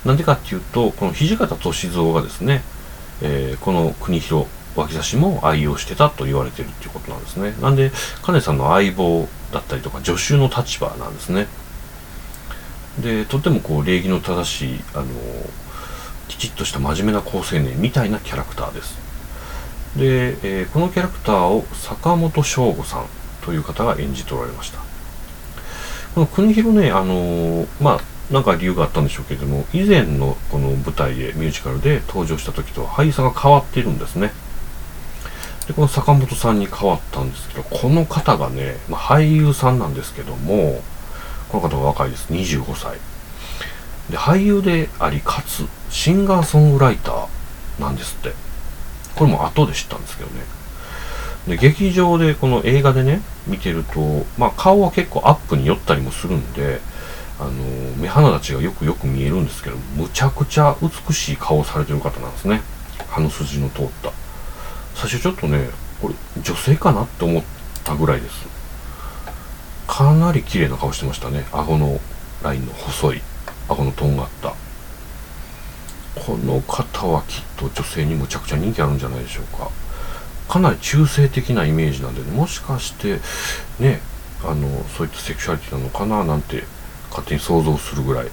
[0.06, 2.64] なんでかっていうと、この土方歳三がですね、
[3.22, 7.56] えー、この国広脇差しも愛用してたと言われてるっていうことなんですね。
[7.62, 11.48] なんで、金さんの相棒だったりとか、助手の立場なんですね。
[13.00, 15.06] で、とてもこう、礼儀の正しい、あの、
[16.28, 18.98] きちっとした真面目な好青年みたいなキャラクターです。
[19.96, 23.06] で、えー、このキャラクターを坂本翔吾さん
[23.44, 24.87] という方が演じておられました。
[26.18, 34.32] この国広ね、あのー、まあ、なんか理由があったんでしょうけれども、以前のこの舞台で、ミュージカルで登場した時とは俳優さんが変わっているんですね。
[35.68, 40.82] で、この坂本さんに変わったんですけど、この方がね、まあ、俳優さんなんですけども、
[41.50, 42.34] この方が若いです。
[42.34, 42.98] 25歳。
[44.10, 47.28] で、俳優であり、かつ、シンガーソングライター
[47.80, 48.34] なんですって。
[49.14, 50.57] これも後で知ったんですけどね。
[51.48, 56.80] で、劇場で、この映画でね、見てると、まあ、顔は結構アップに寄ったりもするんで、
[57.40, 57.52] あの
[57.98, 62.62] 目鼻立ちがよくよく見えるんですけどむちゃくちゃ美しい顔をされてる方なんですね。
[63.10, 64.12] 鼻筋の通った。
[64.96, 65.70] 最初ちょっとね
[66.02, 67.44] これ女性かなって思っ
[67.84, 68.48] たぐらいです。
[69.88, 71.46] かなり綺麗な顔してましたね。
[71.52, 72.00] 顎の
[72.42, 73.22] ラインの細い
[73.70, 74.56] 顎のとんがった。
[76.16, 79.70] この方はきっと女性にむちゃくちゃ人気あるんじゃないでしょうか。
[80.48, 82.32] かなり中性的なイメージなんでね。
[82.32, 83.20] もしかして
[83.80, 84.00] ね
[84.44, 86.64] あのそういったセクシュアリティなのかななんて
[87.10, 88.28] 勝手に想像するぐらい。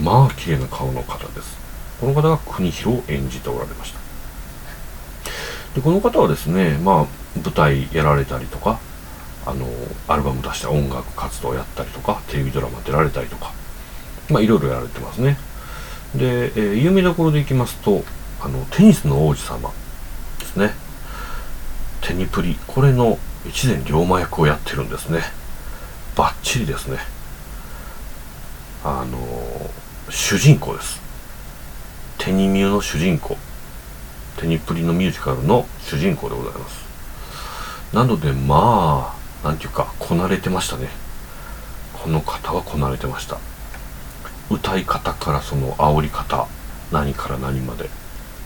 [0.00, 1.56] まあ綺麗な顔の方です。
[2.00, 4.00] この方が国広を演じておられました。
[5.74, 7.06] でこの方はですねまあ
[7.36, 8.80] 舞台やられたりとか
[9.46, 9.66] あの
[10.08, 13.52] アルバム出した音楽活動やったりとかテレビドラマ出られたりとか
[14.30, 15.36] まあいろいろやられてますね。
[16.14, 18.02] で、えー、有名どころでいきますと
[18.40, 19.72] あのテニスの王子様
[20.38, 20.74] ですね。
[22.06, 22.58] テニプリ。
[22.66, 25.20] これの一年龍馬役をやってるんですね。
[26.14, 26.98] バッチリですね。
[28.84, 29.18] あの
[30.10, 31.00] 主人公です。
[32.18, 33.38] テニミューの主人公。
[34.36, 36.84] テニプリのミュージカルの主人公でございます。
[37.94, 40.90] なのでまあなんていうかこなれてましたね。
[41.94, 43.38] この方はこなれてました。
[44.50, 46.46] 歌い方からその煽り方
[46.92, 47.88] 何から何まで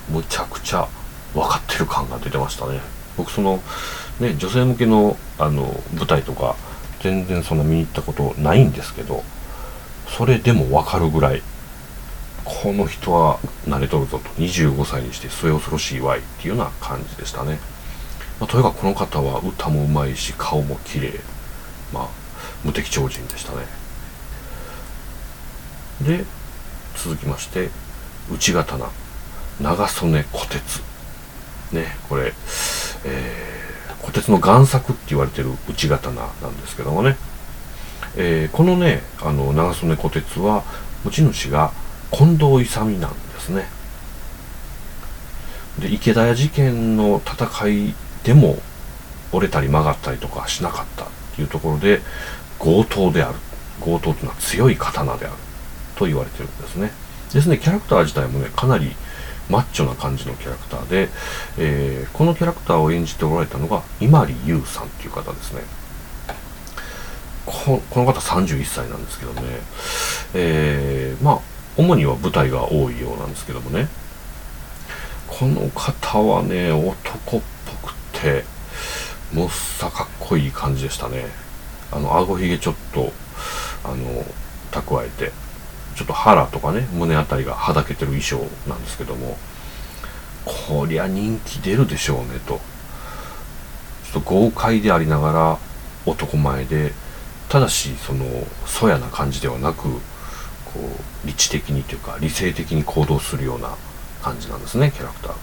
[0.09, 0.87] むちゃくちゃ
[1.35, 2.81] 分かってる感が出てましたね。
[3.19, 3.63] 僕その
[4.21, 6.57] ね女性向けのあの舞台とか
[7.01, 9.23] 全然その見に行ったことないんですけど
[10.09, 11.43] それでも分かるぐらい
[12.45, 17.59] この人は慣れとるぞと25歳にして末恐ろしいわいっていうような感じでしたね、
[18.41, 21.13] まあ、とにかくこの方は歌もうまいし顔も綺麗
[21.93, 22.09] まあ
[22.65, 23.59] 無敵超人でしたね。
[26.03, 26.25] で
[26.97, 27.71] 続きまして
[28.33, 28.91] 内刀
[29.61, 30.83] 長曽根虎鉄。
[31.73, 32.33] ねこれ、
[33.05, 37.17] えー、虎鉄の贋作って言われてる内刀なんですけどもね、
[38.17, 40.65] えー、このねあの長曽根虎鉄は
[41.05, 41.73] 持ち主が
[42.11, 43.67] 近藤勇なんですね。
[45.79, 48.59] で池田屋事件の戦いでも
[49.33, 52.01] 折れたり曲がったりとかしなかったっていうところで
[52.59, 53.39] 強盗である
[53.81, 55.35] 強盗というのは強い刀である
[55.95, 56.91] と言われてるんですね。
[57.33, 58.97] ですねキャラクター自体もねかなり
[59.49, 61.09] マッチョな感じのキャラクターで、
[61.59, 65.63] えー、このキャラクターを演じておられたのが伊万里優さんっていう方ですね。
[67.47, 69.43] この方31歳なんですけどね、
[70.35, 71.41] えー、まあ
[71.79, 73.89] 主には舞台が多いようなんですけどもね。
[75.27, 77.43] この方はね男っ
[77.83, 78.45] ぽくて
[79.33, 81.27] もっさかっこいい感じでしたね。
[81.91, 83.13] あの顎ひげちょっと
[83.85, 84.25] あの
[84.71, 85.48] 蓄えて。
[85.99, 88.37] ちょっと腹とかね胸あたりがはだけてる衣装
[88.69, 89.37] なんですけども。
[90.45, 92.61] こりゃ人気出るでしょうねと。
[94.11, 95.59] ちょっと豪快でありながら
[96.07, 96.93] 男前で
[97.51, 98.25] ただしその
[98.65, 99.99] そやな感じではなくこ
[101.25, 103.77] う理知的にというか理性的に行動するような
[104.23, 105.31] 感じなんですねキャラクター。
[105.31, 105.37] が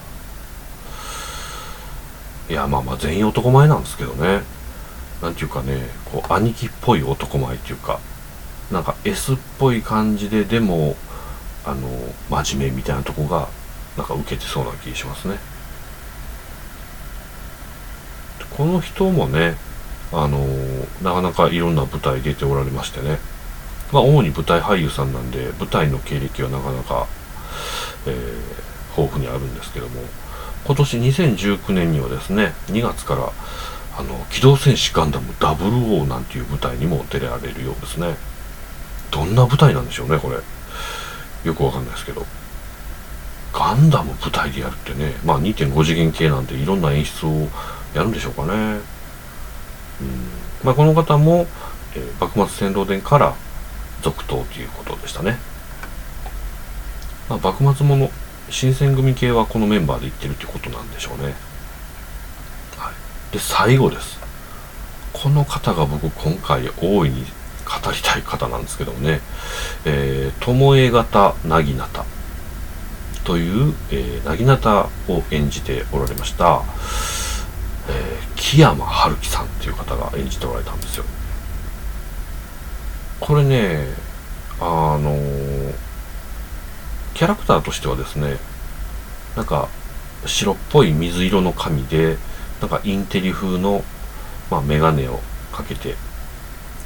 [2.50, 4.41] いやまあまあ全員男前なんですけどね。
[5.22, 8.00] 何ていうかねこう兄貴っぽい男前っていうか
[8.71, 10.95] なんか S っぽい感じででも
[11.65, 11.88] あの
[12.30, 13.47] 真面目みたいなとこが
[13.97, 15.38] なんか受けてそうな気がしますね。
[18.58, 19.56] この人もね
[20.12, 20.45] あの
[21.01, 23.19] なかなかいろんな舞台出ておられましてね。
[23.91, 27.08] まあ主に舞台俳優さんなんで舞台の経歴はなかなか、
[28.08, 30.01] えー、豊富にあるんですけども。
[30.65, 33.32] 今年2019年にはですね2月から
[33.97, 38.15] あの機動戦士ガンダム00なんていう舞台にも出られるようですね。
[39.12, 40.38] どんな舞台なんでしょうねこれ。
[41.48, 42.26] よくわかんないですけど。
[43.54, 47.48] ガンダム舞台でやるってねまあ2.5次元系なんでいろんな演出を
[47.94, 48.52] やるんでしょうかね。
[48.52, 48.82] うん。
[50.63, 51.48] まあこの方も、
[51.96, 53.36] えー、幕末戦狼伝から
[54.02, 55.39] 続投ということでしたね、
[57.30, 58.12] まあ、幕末もの
[58.50, 61.34] 新選組系はこのメンバーで行ってるってことなんでしょうね、
[62.78, 64.20] はい、で最後です。
[65.13, 67.26] この方が僕今回大いに
[67.65, 69.21] 語りたい方なんですけどもね、
[69.86, 72.06] えー、巴型なぎなた
[73.23, 76.62] という、えー、なぎなたを演じておられました、
[77.89, 81.06] えー、木山春樹さんっていう方が演じておられたんですよ。
[83.19, 83.88] これね、
[84.60, 85.73] あのー、
[87.15, 88.38] キャラクターとしてはですね、
[89.36, 89.69] なんか
[90.25, 92.17] 白っぽい水色の髪で、
[92.62, 93.84] なんかインテリ風の、
[94.51, 95.19] まあ、メガネを
[95.51, 95.95] かけて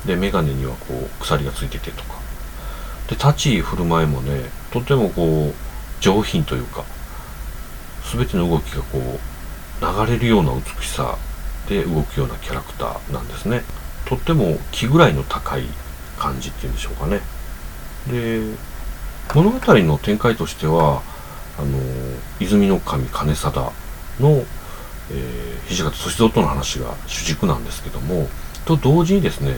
[0.06, 2.20] で眼鏡にはこう鎖がついててとか。
[3.08, 5.54] で立ち居振る舞いもねとてもこう
[6.00, 6.84] 上品というか
[8.14, 11.18] 全ての動きがこう流れるような美しさ
[11.68, 13.64] で動くようなキャラクターなんですね。
[14.06, 15.64] とっても気ぐらいの高い
[16.18, 17.20] 感じっていうんでしょうかね。
[18.08, 18.42] で
[19.34, 21.02] 物語の展開としては
[21.58, 21.78] あの
[22.40, 23.72] 泉の神金貞
[24.20, 24.44] の、
[25.12, 28.28] えー、土方歳三との話が主軸なんですけども
[28.66, 29.56] と同時にですね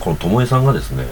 [0.00, 1.06] この巴さんがですね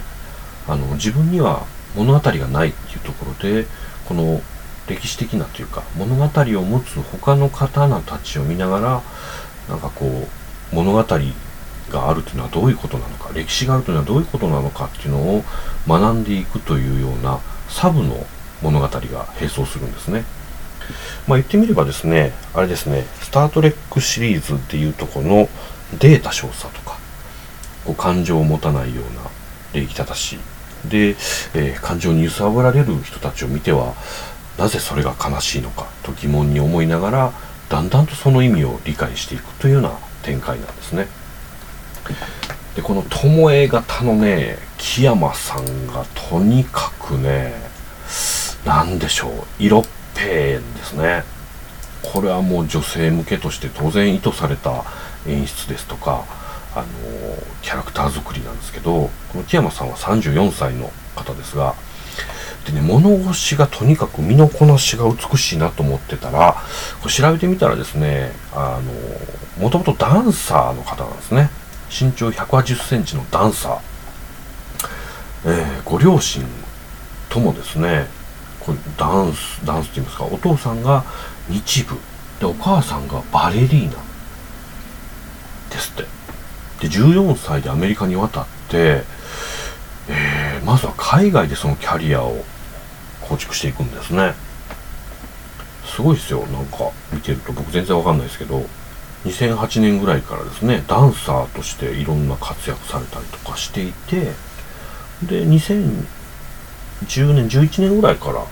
[0.68, 1.66] あの自分には
[1.96, 3.66] 物語がないっていうところで
[4.06, 4.40] この
[4.88, 9.02] 歴史的なというか物語を持つ他の刀たちを見ながら
[9.68, 11.04] なんかこう物語
[11.90, 15.44] があるというのはどういうことなのか歴史があるというのはどういうことなのかっていうのを
[15.86, 18.26] 学んでいくというようなサブの
[18.62, 20.24] 物語が並走するんですね。
[21.26, 25.48] まあ、言ってみればですね、あれですね、スター・トレックシリーズっていうとこの
[25.98, 26.98] データ少佐とか、
[27.84, 29.22] こう感情を持たないような
[29.72, 30.38] 礼儀正しい。
[30.88, 31.10] で、
[31.54, 33.94] えー、感情に揺さぶられる人たちを見ては、
[34.58, 37.32] なぜそれが悲しいのかと疑問に思いながら、
[37.68, 39.92] だんだんとその意味を理解していくというような
[40.22, 41.06] 展開なんですね。
[42.76, 47.54] で、この巴型のね、木山さんがとにかくね、
[48.64, 51.24] なんでしょう、色っぺんですね。
[52.02, 54.84] これはもう女性向けとして当然意図された
[55.26, 56.24] 演出ですとか、
[56.74, 56.86] あの
[57.62, 61.74] キャラクター作りなんですけど、この木山さんは34歳の方ですが、
[62.66, 66.56] でね、物腰がとにかく身のこなしが美しいなと思ってたら、
[67.00, 68.80] これ調べてみたらですね、あ
[69.58, 71.50] の、もともとダンサーの方なんですね。
[71.90, 73.80] 身長180センチのダンサー。
[75.44, 76.44] えー、ご両親
[77.28, 78.06] ともですね、
[78.60, 81.04] これダンス、ダンスって言いますか、お父さんが
[81.48, 81.98] 日舞、
[82.38, 83.98] で、お母さんがバレリーナ
[85.70, 86.21] ですって。
[86.82, 89.04] で、14歳でアメリカに渡って、
[90.08, 92.44] えー、まずは海外でそのキャリアを
[93.20, 94.34] 構築していくんですね。
[95.86, 98.66] すごいですよ、なんか見てると僕全然わかんないですけど、
[99.24, 104.32] 2008年ぐらいからですね、ダンサーとしていろんな活躍されたりとかしていて、
[105.22, 108.44] で、2010年、11年ぐらいから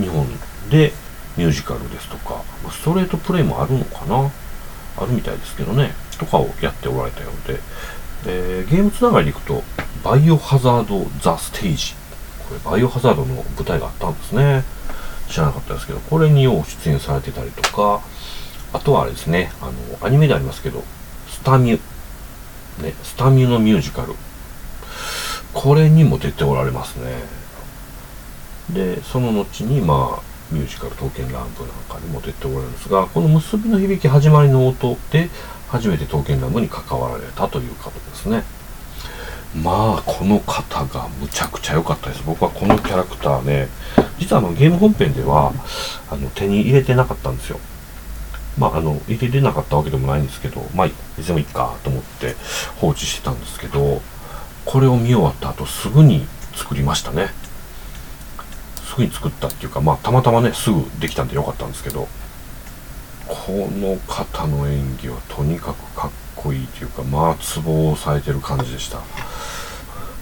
[0.00, 0.26] 日本
[0.70, 0.94] で
[1.36, 4.30] ミュージカルですとか、ストレートプレイもあるのかな？
[4.96, 7.60] あるみたいですけどね、とかをやっておられたようで、
[8.26, 9.62] え、ゲームつながりでいくと、
[10.04, 11.94] バイオハザード・ザ・ステージ。
[12.48, 14.64] これ、バイオハザードの舞台があったんですね。
[15.28, 18.00] 知らなかったですけど、これによう出演されてたりとか、
[18.72, 19.72] あとはあれですね、あの、
[20.06, 20.82] アニメでありますけど、
[21.28, 21.80] スタミュ。
[22.82, 24.14] ね、スタミュのミュージカル。
[25.52, 27.12] これにも出ておられますね。
[28.70, 35.28] で、その後に、まあ、ミュージカル、刀剣乱舞なんかにも出ておられるんですが、この結びの響き始まりの音で、
[35.72, 38.44] 初めて刀剣乱舞に関わられたという方ですね。
[39.56, 42.22] まあ、この方がむちゃくちゃ良かったです。
[42.26, 43.68] 僕はこのキャラクターね、
[44.18, 45.54] 実はあのゲーム本編では
[46.10, 47.58] あの手に入れてなかったんですよ。
[48.58, 52.36] まあ、あの、入れれなかったわけでもないんですけど、まあ、いつでもいいかと思って
[52.76, 54.02] 放置してたんですけど、
[54.66, 57.30] これを見終わった後すぐに作りましたね。
[58.84, 62.08] すぐに作ったっていうか、まあ、たまたまね、すぐできたんでよかったんですけど、
[63.32, 68.98] この方の演技はとにかくかっこいいというかまあツボを押さえてる感じでした。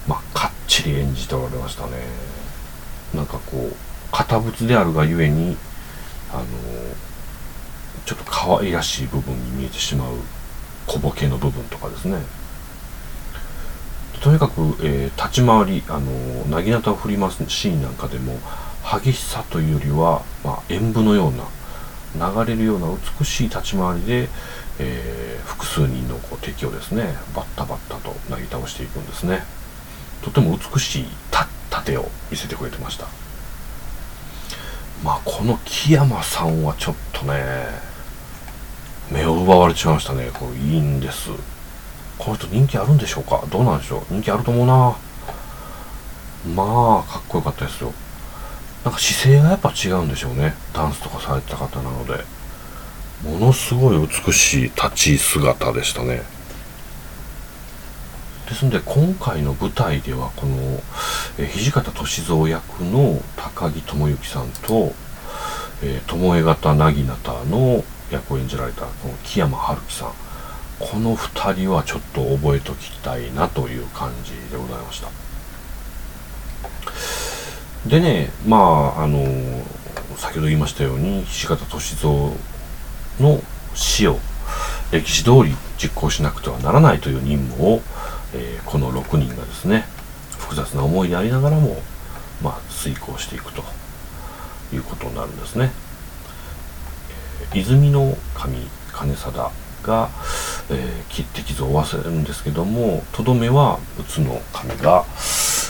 [0.07, 1.91] まあかっちり演じておられましたね。
[3.13, 3.75] なんかこう
[4.13, 5.57] 堅物であるがゆえに
[6.31, 6.45] あの
[8.05, 10.13] ちょっと可愛らしい部分に見えてしまう
[10.87, 12.17] 小ボケの部分とかですね。
[14.21, 16.11] とにかく、えー、立ち回りあの
[16.45, 18.39] なぎなたを振りますシーンなんかでも
[18.83, 21.43] 激しさというよりは、まあ、演舞のような
[22.15, 22.87] 流れるような
[23.19, 24.29] 美しい立ち回りで、
[24.79, 29.43] えー、複数人のこう敵をですねバッタバッタとなぎ倒していくんですね。
[30.21, 31.05] とても美しい
[31.69, 33.07] 盾を見せてくれてました。
[35.03, 37.41] まあこの木山さんはちょっとね
[39.09, 40.29] 目を奪われちゃいましたね。
[40.33, 41.29] これいいんです。
[42.19, 43.43] この人人気あるんでしょうか？
[43.49, 44.01] どうなんでしょう？
[44.13, 44.95] 人気あると思うな。
[46.55, 47.93] まあかっこよかったですよ。
[48.83, 50.55] なんか姿勢がやっぱ違うんでしょうね。
[50.73, 52.23] ダンスとかされてた方なので。
[53.23, 56.23] ものすごい美しい立ち姿でしたね。
[58.49, 60.81] ですので今回の舞台ではこの、
[61.37, 64.93] え土方歳三役の高木智之さんと、
[65.83, 70.13] えー、巴型なぎなたの役を演じられたこの木山春樹さん。
[70.79, 75.09] この2人はちょっと覚えときたいなという感じでございました。
[77.85, 78.57] でねま
[78.97, 79.25] ああの
[80.17, 82.09] 先ほど言いましたように土方歳三
[83.19, 83.41] の
[83.73, 84.19] 死を
[84.91, 87.81] 歴史通り実行しなくてはならないという任務を、
[88.35, 89.85] えー、この6人がですね
[90.37, 91.77] 複雑な思いでありながらも、
[92.43, 93.63] まあ、遂行していくと
[94.73, 95.71] いうことになるんですね。
[97.53, 98.57] 泉の神
[98.93, 99.51] 金貞
[99.83, 100.09] が、
[100.69, 105.05] えー、切って傷を負わせるんですけどもとどめは宇都の神が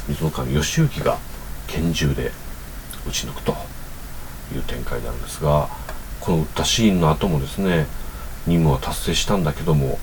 [0.08, 1.18] 水の神義行が
[1.72, 2.32] 拳銃で
[3.08, 3.54] 撃ち抜くと
[4.54, 5.70] いう展開なんですが
[6.20, 7.88] この撃ったシーンの後もですね
[8.46, 9.98] 任務は達成したんだけども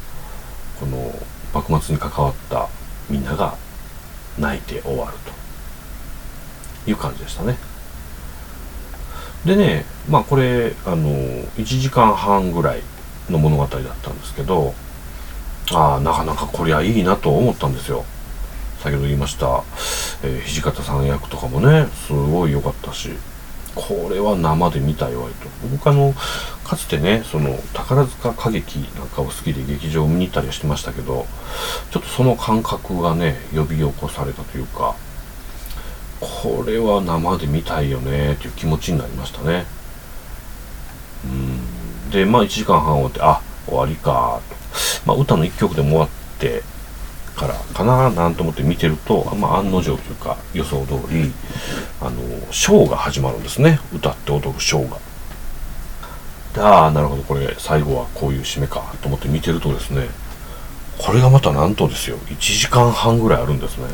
[0.81, 1.13] この
[1.53, 2.69] 幕末に関わった
[3.11, 3.57] みんなが
[4.39, 5.13] 泣いて終わる
[6.85, 7.57] という感じでしたね。
[9.45, 11.09] でねまあこれあの
[11.57, 12.83] 1時間半ぐらい
[13.29, 14.75] の物語だったんですけど
[15.73, 18.05] ああなかなかこりゃいいなと思ったんですよ。
[18.83, 19.65] 先ほど言いました、
[20.23, 23.11] えー、土方さん役とかもねすごい良かったし
[23.75, 25.49] これは生で見たいわいと。
[25.71, 26.13] 僕あの
[26.65, 31.27] かつてねその宝塚歌劇なんかを好きで劇場を見に行ったりはしてましたけど
[31.91, 34.97] ちょっとその感覚がね呼び起こされたというか
[36.21, 39.65] これは生で見たいよねっていう気持ちになりましたね。
[41.25, 42.11] うん。
[42.11, 44.57] でまあ1時間半終わってあ終わりかと。
[45.07, 46.09] まあ歌の1曲でも終わっ
[46.41, 46.63] て
[47.39, 51.33] からかななんて思って見てると、まあ、案の定というか予想通り
[52.01, 53.81] あのショーが始まるんですね。
[53.95, 54.99] 歌って踊るショーが。
[56.55, 60.09] でああなるほどこれ最後はこういう締めかと思って見てるとですね
[60.99, 62.17] これがまたなんとですよ。
[62.17, 63.85] 1時間半ぐらいあるんですね、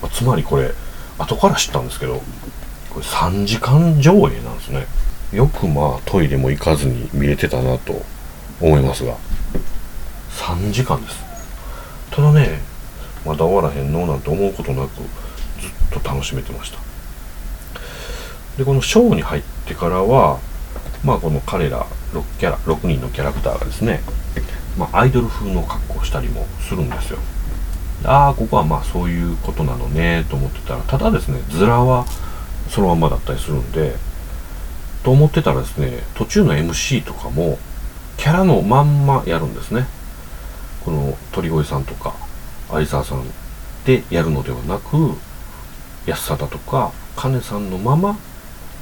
[0.00, 0.70] まあ、つまりこれ
[1.18, 2.22] 後から知ったんですけど
[2.90, 4.86] これ3時間上映なんですね。
[5.32, 8.02] よくまあトイレも行かずに見れてたなと
[8.60, 9.16] 思いますが。
[10.36, 11.25] 3時間です。
[12.16, 12.60] ただね。
[13.26, 15.02] まだ終わらへんのなんて思うことなくず
[15.98, 16.78] っと楽しめてました。
[18.56, 20.38] でこのショーに入ってからは
[21.04, 24.00] まあこの彼ら6キャラ6人のキャラクターがですね、
[24.78, 27.18] まあ、アイドル風の格好をしたりもするんですよ。
[28.04, 32.06] ああここはまあそういうことなのねと思ってたらただですねズラは
[32.70, 33.94] そのままだったりするんで
[35.02, 37.58] と思ってたらですね途中の MC とかも
[38.16, 39.86] キャラのまんまやるんですね。
[40.86, 42.14] この鳥越さんとか
[42.72, 43.24] 有沢さん
[43.84, 45.16] でやるのではなく
[46.06, 48.16] 安貞とか金さんのまま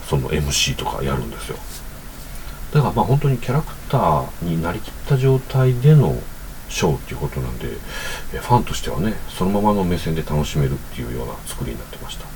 [0.07, 1.57] その MC とかやるんですよ。
[2.75, 6.15] だからまあ本当にキャラクターになりきった状態での
[6.69, 12.27] ショーっていうことなんでファンとしてはねそのままの目線で楽しめるっていうような作りになってました。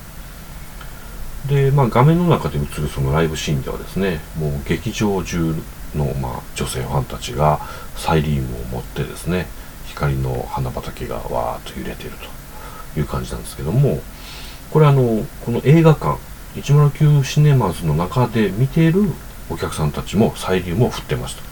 [1.47, 5.55] でまあ画面の中で映るそのライブシーンではですねもう劇場中
[5.95, 7.61] の、まあ、女性ファンたちが
[7.97, 9.47] サイリウムを持ってですね
[9.99, 12.11] 光の花畑がわーっと揺れてる
[12.95, 14.01] という感じなんですけども
[14.71, 16.19] これあのこの映画館
[16.55, 19.03] 109シネマズの中で見ている
[19.51, 21.43] お客さんたちもサイリウムを振ってました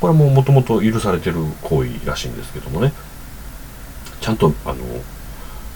[0.00, 2.92] これはもうもともと許されてる行為らしいんですけどもね。
[4.20, 4.76] ちゃんとあの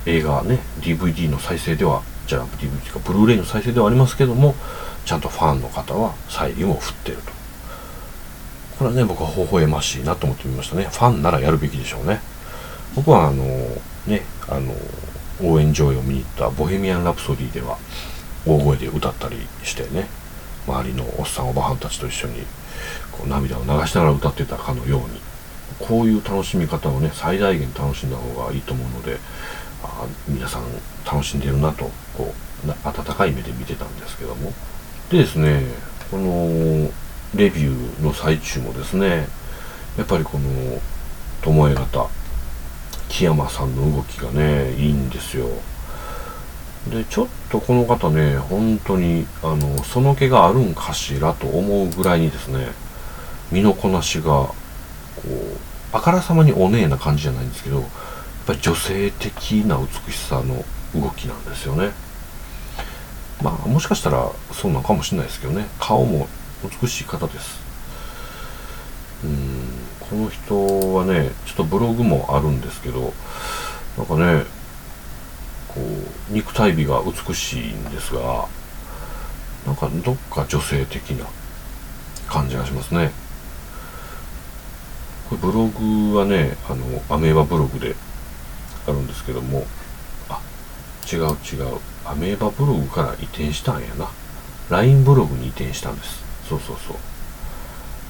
[0.07, 4.55] 映画ね DVD の再生ではじゃあ DVD かブルーレイの再生ではありますけども
[5.05, 7.42] ちゃんとファンの方はサイリウムを振ってると。
[8.83, 10.89] これはね僕は微笑ましいなと思ってみましたね。
[10.91, 12.21] ファンならやるべきでしょうね。
[12.97, 13.45] 僕はあの
[14.09, 14.75] ねあの
[15.41, 17.79] 応援上映を見に行った「ボヘミアン・ラプソディ」では
[18.45, 20.09] 大声で歌ったりしてね
[20.67, 22.43] 周りのおっさんおばはんたちと一緒に
[23.13, 25.21] こう涙を流しながら歌ってたかのように
[25.79, 29.17] こういう楽しみ方をね最大限楽しんだ方がいいと思うので
[29.85, 30.65] あ皆さん
[31.07, 32.35] 楽しんでるなとこ
[32.67, 34.53] う温かい目で見てたんですけども。
[35.09, 35.63] でですね
[36.11, 36.91] この
[37.35, 39.27] レビューの最中もですね
[39.97, 40.49] やっぱりこの
[41.43, 42.11] 巴方
[43.09, 45.49] 木山さんの動きがねいいんですよ。
[46.91, 52.69] でちょっとこの方ね本当にあのその気があるんかしらと思うぐらいにですね
[53.53, 54.55] 身のこなしがこ
[55.27, 55.59] う
[55.93, 57.89] あからさまにお姉な感じじゃないんですけどやっ
[58.47, 60.65] ぱり女性的な美しさの
[61.01, 61.93] 動きなんですよね。
[63.43, 66.29] まあもしかしたらそうなのかもしれないですけどね顔も
[66.81, 67.61] 美しい方です。
[69.25, 69.69] うん
[70.01, 73.13] この人はねちょっとブログもあるんですけど
[73.97, 74.45] なんかね
[75.69, 78.47] こう肉体美が美しいんですが
[79.67, 81.27] なんかどっか女性的な
[82.29, 83.11] 感じがしますね。
[85.31, 87.95] これブログはねあのアメーバブログで
[88.87, 89.65] あるんですけども
[90.29, 90.41] あ
[91.11, 91.79] 違う違う。
[92.05, 94.11] アメーバブログから移転したんやな。
[94.69, 96.22] LINE ブログに移転したんです。
[96.49, 96.97] そうそうそう。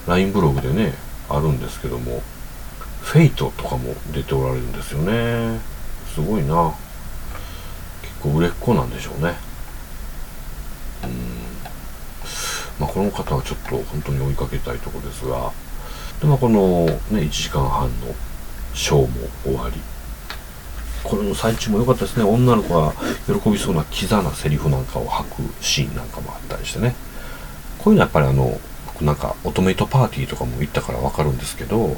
[0.08, 0.94] LINE ブログでね
[1.28, 2.22] あるんですけども
[3.00, 5.60] フェイトとかも出ておられるんですよね。
[6.14, 6.74] すごいな。
[8.02, 9.34] 結構売れっ子なんでしょうね。
[11.04, 11.10] うん。
[12.78, 15.52] まあこの方はちょっと本当に追いかけたいとこですが。
[16.20, 18.14] でまあこのね1時間半の
[18.74, 19.08] ショーも
[19.44, 19.80] 終わり。
[21.02, 22.24] これの最中も良かったですね。
[22.24, 22.92] 女の子が
[23.26, 26.94] 喜びそうなキザなセリフなんかを吐くシーンなんかもあったりしてね。
[27.82, 31.96] こういうのはやっぱりあの僕なんかオトメイトパーティーとかも行ったから分かるんですけど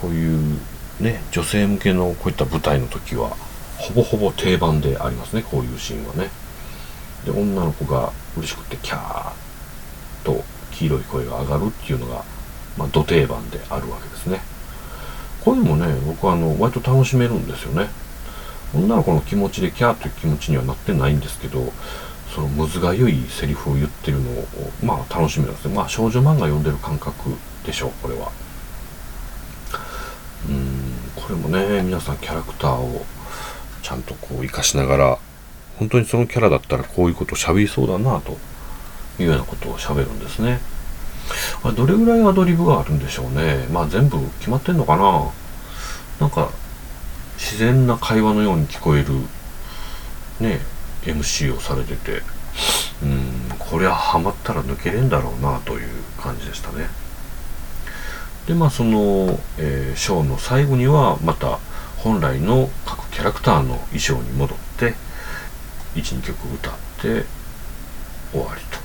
[0.00, 0.58] こういう
[1.00, 3.36] ね女性向けのこういった舞台の時は
[3.78, 6.30] ほぼほぼ定番でありますねこういうシーンはね。
[7.24, 9.32] で女の子が嬉しくてキャー
[10.24, 10.42] と
[10.72, 12.24] 黄色い声が上がるっていうのが、
[12.76, 14.40] まあ、土定番であるわけですね。
[15.44, 17.88] こういうのもね僕はあの割と楽しめるんですよね。
[18.74, 21.72] 女の子の気持ちでキャーという気持ちにはなってないんですけど
[22.34, 24.46] そのむずがゆいセリフを言ってるのを
[24.82, 27.30] まあ楽しめるんですねまあ少女漫画読んでる感覚
[27.64, 28.32] でしょうこれは。
[30.48, 33.06] うんこれもね皆さんキャラクターを
[33.82, 35.18] ちゃんとこう生かしながら
[35.78, 38.32] 本当にそのキャラだったらこういうこと喋りそうだなと
[39.18, 40.60] いうようなことを喋るんですね。
[41.76, 43.66] どれぐらいアドリブがあるんでしょうね。
[43.72, 45.30] まあ全部決まってんのかな。
[46.20, 46.50] なんか
[47.38, 49.12] 自然な会話のように聞こえる
[50.40, 50.73] ね。
[51.04, 52.22] MC をされてて
[53.02, 55.88] うんこりゃハマったら抜けれんだろうなという
[56.20, 56.86] 感じでしたね。
[58.46, 61.58] でまあその、えー、ショーの最後にはまた
[61.96, 64.94] 本来の各キャラクターの衣装に戻って
[65.94, 67.24] 12曲歌って
[68.32, 68.84] 終わりと。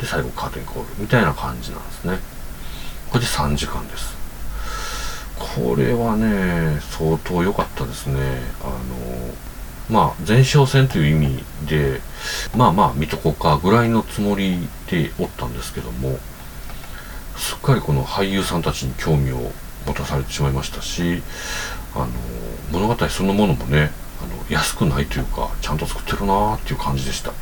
[0.00, 2.18] で最後カーテンコールみたいな感じなんですね。
[3.08, 4.16] これで3時間です。
[5.38, 8.20] これはね相当良かったですね。
[8.62, 9.34] あの
[9.90, 12.00] まあ前哨戦という意味で
[12.56, 16.18] まあまあ見とこうかぐらいのつもりでおったんですけども
[17.36, 19.52] すっかりこの俳優さんたちに興味を
[19.86, 21.22] 持たされてしまいましたし
[21.94, 22.08] あの
[22.72, 27.32] 物語そのものもねあの安くないというかちゃんと作ってるなーっていう感じでした。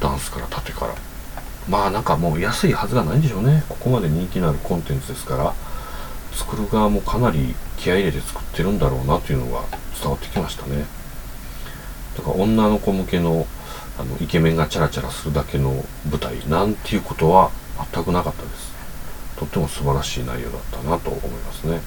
[0.00, 0.94] ダンスから縦から。
[1.68, 3.62] まあなんかもう安いはずがないんでしょうね。
[3.68, 5.54] ここまで人気のあるコンテンツですから
[6.32, 9.62] 作る側もかなり気合入れて作ってるんだろうなというのが
[10.00, 10.84] 伝わってきましたね。
[12.20, 13.46] だか女の子向けの
[13.98, 16.34] あのイケメンがチャラチャラするだけの舞台。
[16.48, 17.50] なんていうことは
[17.92, 18.72] 全くなかったです。
[19.36, 21.80] とっても素晴らしい内容だったなと思いますね。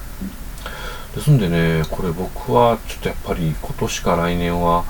[1.15, 4.83] ですんでねこれ僕はちょっとやっぱり今年か来年は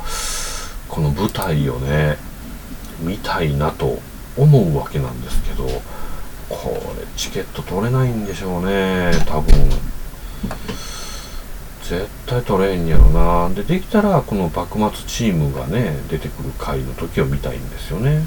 [0.88, 2.18] この舞台をね
[3.02, 4.00] 見たいなと
[4.38, 5.66] 思うわけなんですけど
[6.50, 9.54] これチケット取れないんでしょうね多分。
[11.84, 13.50] 絶対取れへんやろな。
[13.50, 18.24] でできたらこの幕末チームがね出てくる回の時を見たいんですよね。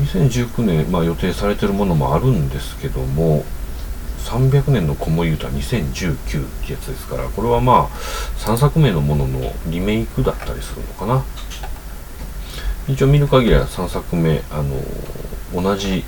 [0.00, 3.44] 2019年、まあ、予定されてるものもあるんですけども
[4.24, 7.88] 300年の子守歌2019ってやつですからこれはまあ
[8.40, 11.24] 3作目のもののリメイクだったりするのかな。
[12.88, 16.04] 一応見る限りは3作目あの同じ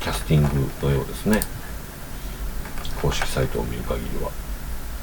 [0.00, 0.48] キャスティング
[0.86, 1.40] のようですね。
[3.00, 4.30] 公式サイトを見る限りは。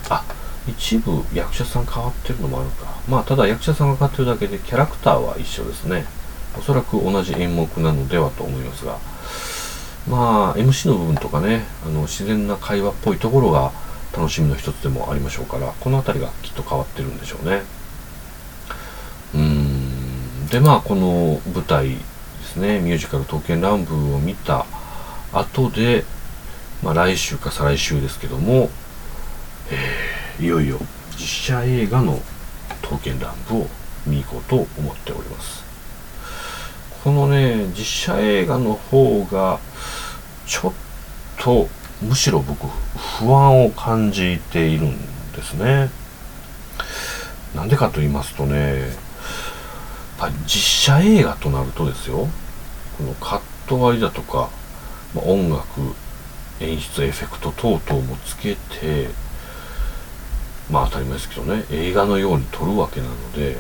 [0.10, 0.24] あ
[0.68, 2.94] 一部役者さん変わってるのもあるか。
[3.08, 6.06] まあただ役者さんが変わってるだけでキャラクターは一緒ですね。
[6.58, 8.98] おそらく同じ演目なのではと思いますが。
[10.08, 13.72] まあ MC の部分とかねあの自然な会話っぽいところが
[14.16, 17.62] 楽しみの一つでもありましょうからこの辺りがきっと変わってるんでしょうね。
[19.34, 20.48] うん。
[20.48, 21.96] でまあこの舞台で
[22.46, 22.80] すね。
[22.80, 24.66] ミュージカル「刀剣乱舞」を見た
[25.34, 26.06] 後で、
[26.84, 28.70] まあ、来週か再来週ですけども、
[29.72, 30.80] えー、いよいよ
[31.12, 32.22] 実写映画の
[32.82, 33.68] 「刀剣乱舞」を
[34.06, 35.64] 見に行こうと思っております。
[37.04, 39.60] このね実写映画の方が
[40.46, 40.74] ちょっ
[41.38, 41.68] と
[42.02, 42.68] むしろ僕
[43.20, 45.90] 不安を感じているんですね。
[47.56, 48.90] なんでかと言いますとねやっ
[50.18, 52.28] ぱ実写映画となるとですよ
[52.98, 54.50] このカット割りだとか、
[55.14, 55.64] ま、音楽
[56.60, 59.10] 演出エフェクト等々もつけて
[60.74, 61.66] まあ当たり前ですけどね。
[61.70, 63.58] 映画のように撮るわけなので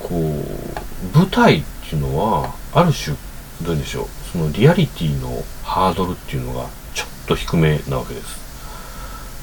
[0.00, 3.16] こう舞台っていうのはある種
[3.62, 4.06] どういうんでしょう。
[4.32, 8.44] そのリアリティのハードルっていうのがちょっと低めなわけです。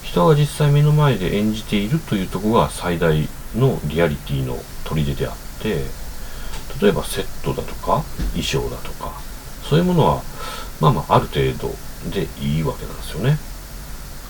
[0.03, 5.85] 人が実際目の前で演じているというとこが最大のリアリティの砦であって
[6.81, 9.13] 例えばセットだとか衣装だとか
[9.63, 10.21] そういうものは
[10.79, 11.73] まあまあある程度
[12.11, 13.37] でいいわけなんですよね。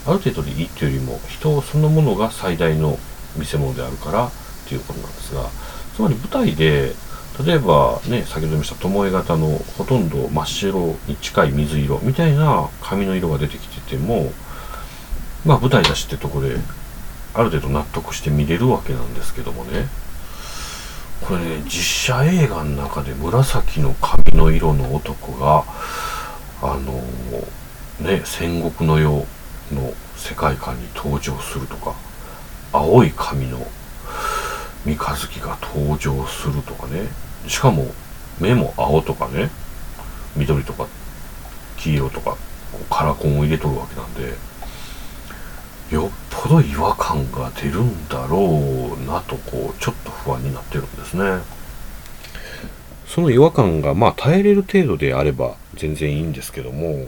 [0.05, 2.97] ある程度でいいっていうよりも人そのものが最大の
[3.37, 4.31] 見せ物であるからっ
[4.67, 5.49] ていうことなんですが
[5.95, 6.93] つまり舞台で
[7.45, 9.47] 例えばね先ほど言いました巴型の
[9.77, 14.31] ほとんど真っ白に近い水色みたいな髪の色が出てきてても
[15.45, 16.55] まあ舞台だしってとこで
[17.33, 19.87] ある程度納得して見れるわけなんですけどもね。
[21.21, 21.71] これね実
[22.15, 25.63] 写映画の中で紫の髪の色の男が
[26.61, 27.01] あの
[28.05, 29.25] ね戦国の世
[29.73, 31.93] の世界観に登場するとか
[32.71, 33.59] 青い髪の
[34.85, 37.07] 三日月が登場するとかね。
[37.47, 37.87] しかも
[38.39, 39.49] 目も青とかね。
[40.35, 40.87] 緑とか
[41.77, 42.37] 黄色とか
[42.89, 44.33] カラコンを入れとるわけなんで
[45.91, 51.41] よっぽど違和感が出るんだろうなとこうちょっと不安になってるんですね。
[53.05, 57.07] その違和感がまあ耐えれる程度であれば全然いいんですけども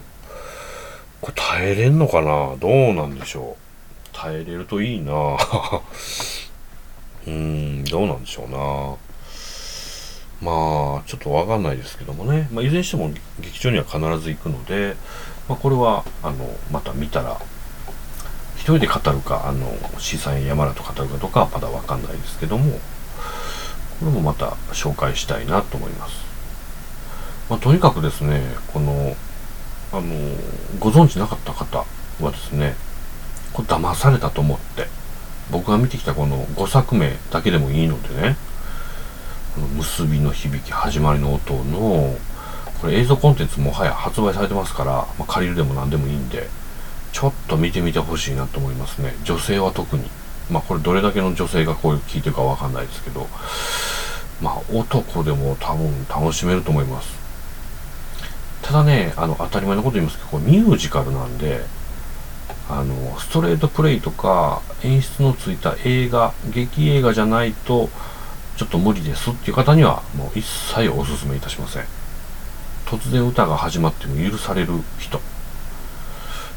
[1.26, 2.56] これ耐えれんのかな？
[2.60, 4.10] どうなんでしょう。
[4.14, 5.12] 耐えれるといいな。
[5.34, 8.58] うーんどうなんでしょうな。
[10.40, 14.96] まあちょっとわかんないですけどもね、まあ、いずれにしても劇場には必ず行くので、
[15.50, 17.42] まあ、これはあのまた見たら
[18.58, 22.80] 一人で語るかあの資産山田と語るかとかはまだわかんないですけども
[24.00, 26.14] これもまた紹介したいなと思います、
[27.50, 29.16] まあ、とにかくですねこの
[29.98, 30.14] あの
[30.80, 31.86] ご存知なかった方
[32.22, 32.76] はですね
[33.54, 34.88] これ騙されたと思って
[35.52, 38.36] 僕が見てきたこの5作目だけでもいいのでね
[39.54, 42.18] この結びの響き始まりの音の
[42.82, 46.50] これ映像コンテンツもはや発売されてますから、まあ、借りるでも何でもいいんで
[47.14, 49.16] ちょっと見てみてほしいなと思いますね。
[49.24, 50.04] 女性は特に。
[50.52, 53.28] まあこれどれだけの女性がこう聞いてるかわかんないですけど
[54.41, 57.25] まあ男でも多分楽しめると思います。
[58.66, 61.61] ただねあの当たり前のこと言いますけどミュージカルなんで
[62.68, 67.89] あのストレートプレイとか演出のついた映画劇映画じゃないと
[68.57, 71.84] ちょっと無理ですっていう方にはもう一切お勧めいたしません。
[72.86, 75.20] 突然歌が始まっても許される人、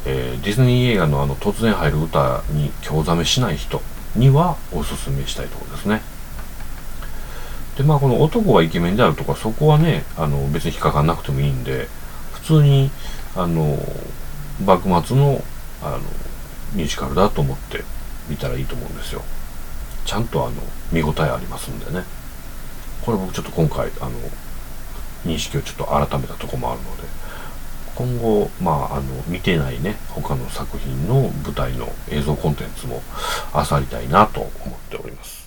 [0.06, 3.82] えー、ディズニー映画のあの突然入る歌に興ざめしない人
[4.14, 6.02] にはお勧めしたいところですね。
[7.76, 11.88] でまあこの男がイケメンであるとかそこはねあの別に引っかかんなくてもいいんで
[12.48, 12.90] 通に
[13.36, 13.78] あの
[14.64, 15.42] 幕末の
[15.82, 15.98] あの
[16.74, 17.84] ミュージカルだと思って
[18.28, 19.22] 見たらいいと思うんですよ。
[20.04, 20.56] ちゃんとあの
[20.90, 22.04] 見応えありますんでね。
[23.04, 24.12] これ僕ちょっと今回あの
[25.24, 27.18] 認識をちょっと改めたとこもあるので。
[27.94, 33.02] 今後まああの見てないね他の作品の舞台の映像コンテンツも
[33.52, 35.37] 漁りたいなと思っております。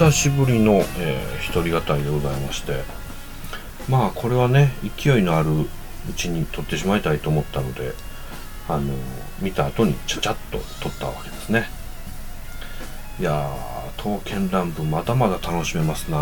[0.00, 2.84] 久しぶりの、えー、一人語りでございまして。
[3.86, 5.66] まあこれはね勢いのあるう
[6.16, 7.92] ちに撮ってしまいたいと思ったので
[8.66, 8.94] あの
[9.42, 11.68] 見た後にちゃちゃっと撮ったわけですね。
[13.18, 16.18] いやー刀剣乱舞まだまだ楽しめますな。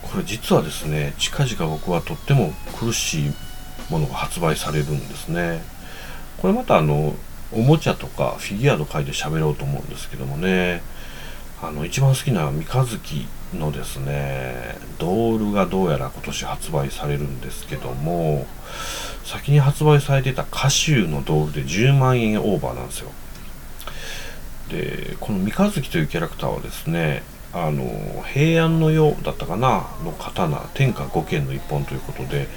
[0.00, 3.34] これ実はですね近々僕はとっても苦しい
[3.90, 5.62] ものが発売されるんですね。
[6.38, 7.14] これまたあの
[7.52, 10.82] おもちゃとかフィギュアと書いて喋ろうと思うんですけどもね。
[11.62, 18.46] あの一番好きな三日月のですねドールがどうやら今年発売されるんですけども
[19.24, 23.10] 先に発売されてた歌集のドールで10万円オーバーなんですよ。
[24.70, 32.48] でこの三日月というキャラクターはですねあの平安の世だったかなの刀天下五剣の一本ということで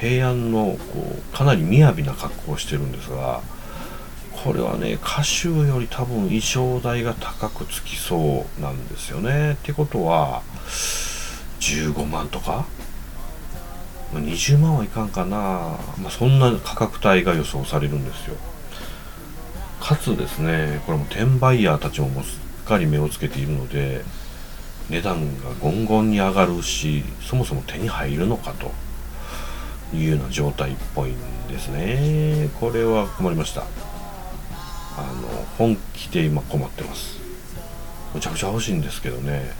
[0.00, 3.40] 平安のこうかなり雅な格好をしてるんですが
[4.42, 9.52] これはね歌手より多分衣装代が高くつきそうなんですよね。
[9.52, 10.42] ってことは
[11.60, 12.64] 15万とか
[14.14, 15.36] ？20万はいかんかな、
[15.98, 18.36] まあ、そんな価格帯が予想されるんですよ。
[19.78, 24.04] かつですねこれも転売ヤーたちももうすっかり目をつけているので
[24.88, 28.70] 値段がゴンゴンに上がるしそもそも手に入るのかと。
[29.92, 31.16] いうような状態っぽいん
[31.48, 32.48] ですね。
[32.60, 33.64] これは困りました。
[35.00, 37.18] あの本気で今困ってます。
[38.14, 39.52] むちゃくちゃ欲しいんですけどね。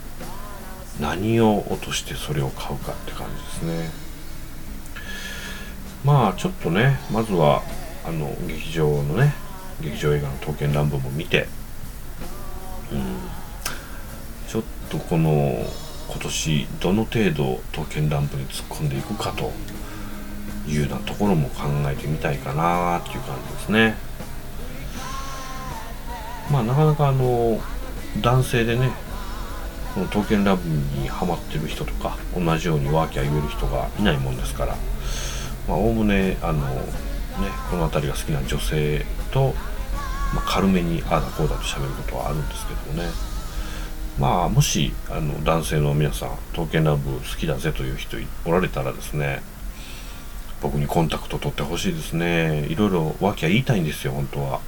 [0.99, 3.89] 何を落としてそれを買うかって感じですね。
[6.03, 7.63] まあちょっとねまずは
[8.05, 9.33] あの劇場のね
[9.81, 11.47] 劇場映画の「刀剣乱舞」も見て
[12.91, 13.31] うん。
[14.47, 15.65] ちょっとこの
[16.09, 19.53] 今年どの程度刀剣乱舞に突っ込んでいくかと
[20.67, 23.95] いうようなところも考えてみたいかなっていう感じですね。
[26.51, 27.59] まあなかなかあの
[28.21, 28.91] 男性でね
[29.93, 34.75] この刀剣ラブにハマってる人とか同じようにワーキャー言える人がいないもんですから
[35.67, 36.89] まあおおむねあのね
[37.69, 39.53] この辺りが好きな女性と、
[40.35, 43.09] まあ、軽めにああだこうだと喋ることはあるんですけどもね。
[44.19, 49.41] まあもしあの男性の皆さん刀剣ラブ好きだぜという人おられたらですね
[50.61, 52.67] 僕にコンタクト取ってほしいですね。
[52.67, 54.59] いろいろワーキャー言いたいんですよ本当は。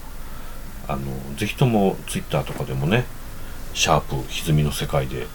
[0.87, 1.01] あの
[1.37, 3.05] ぜひとも Twitter とかでもね
[3.73, 5.27] シャープ歪みの世界で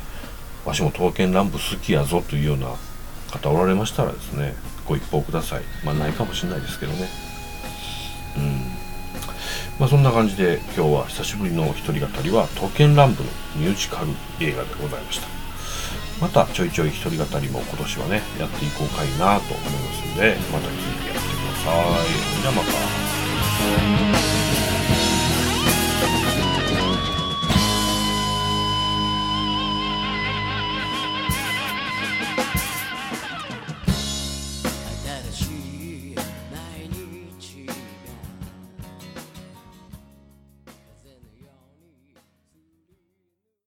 [0.65, 2.75] わしも刀剣乱舞好きやぞというような
[3.31, 4.55] 方おられましたらですね
[4.87, 7.09] ご一報くださいまあないかもしれないですけどね
[8.37, 8.61] うん
[9.79, 13.25] まあそんな感じで今日は久しぶりの一人語りは刀剣乱舞の
[13.57, 14.09] ミュージカル
[14.41, 15.29] 映画でございました
[16.21, 21.71] またちょいちょい一人語りも今年はねやっていこうかいなと思いますのでまた聞いてやってくださ
[22.03, 22.43] い。
[22.43, 22.63] じゃあま
[24.33, 24.38] た。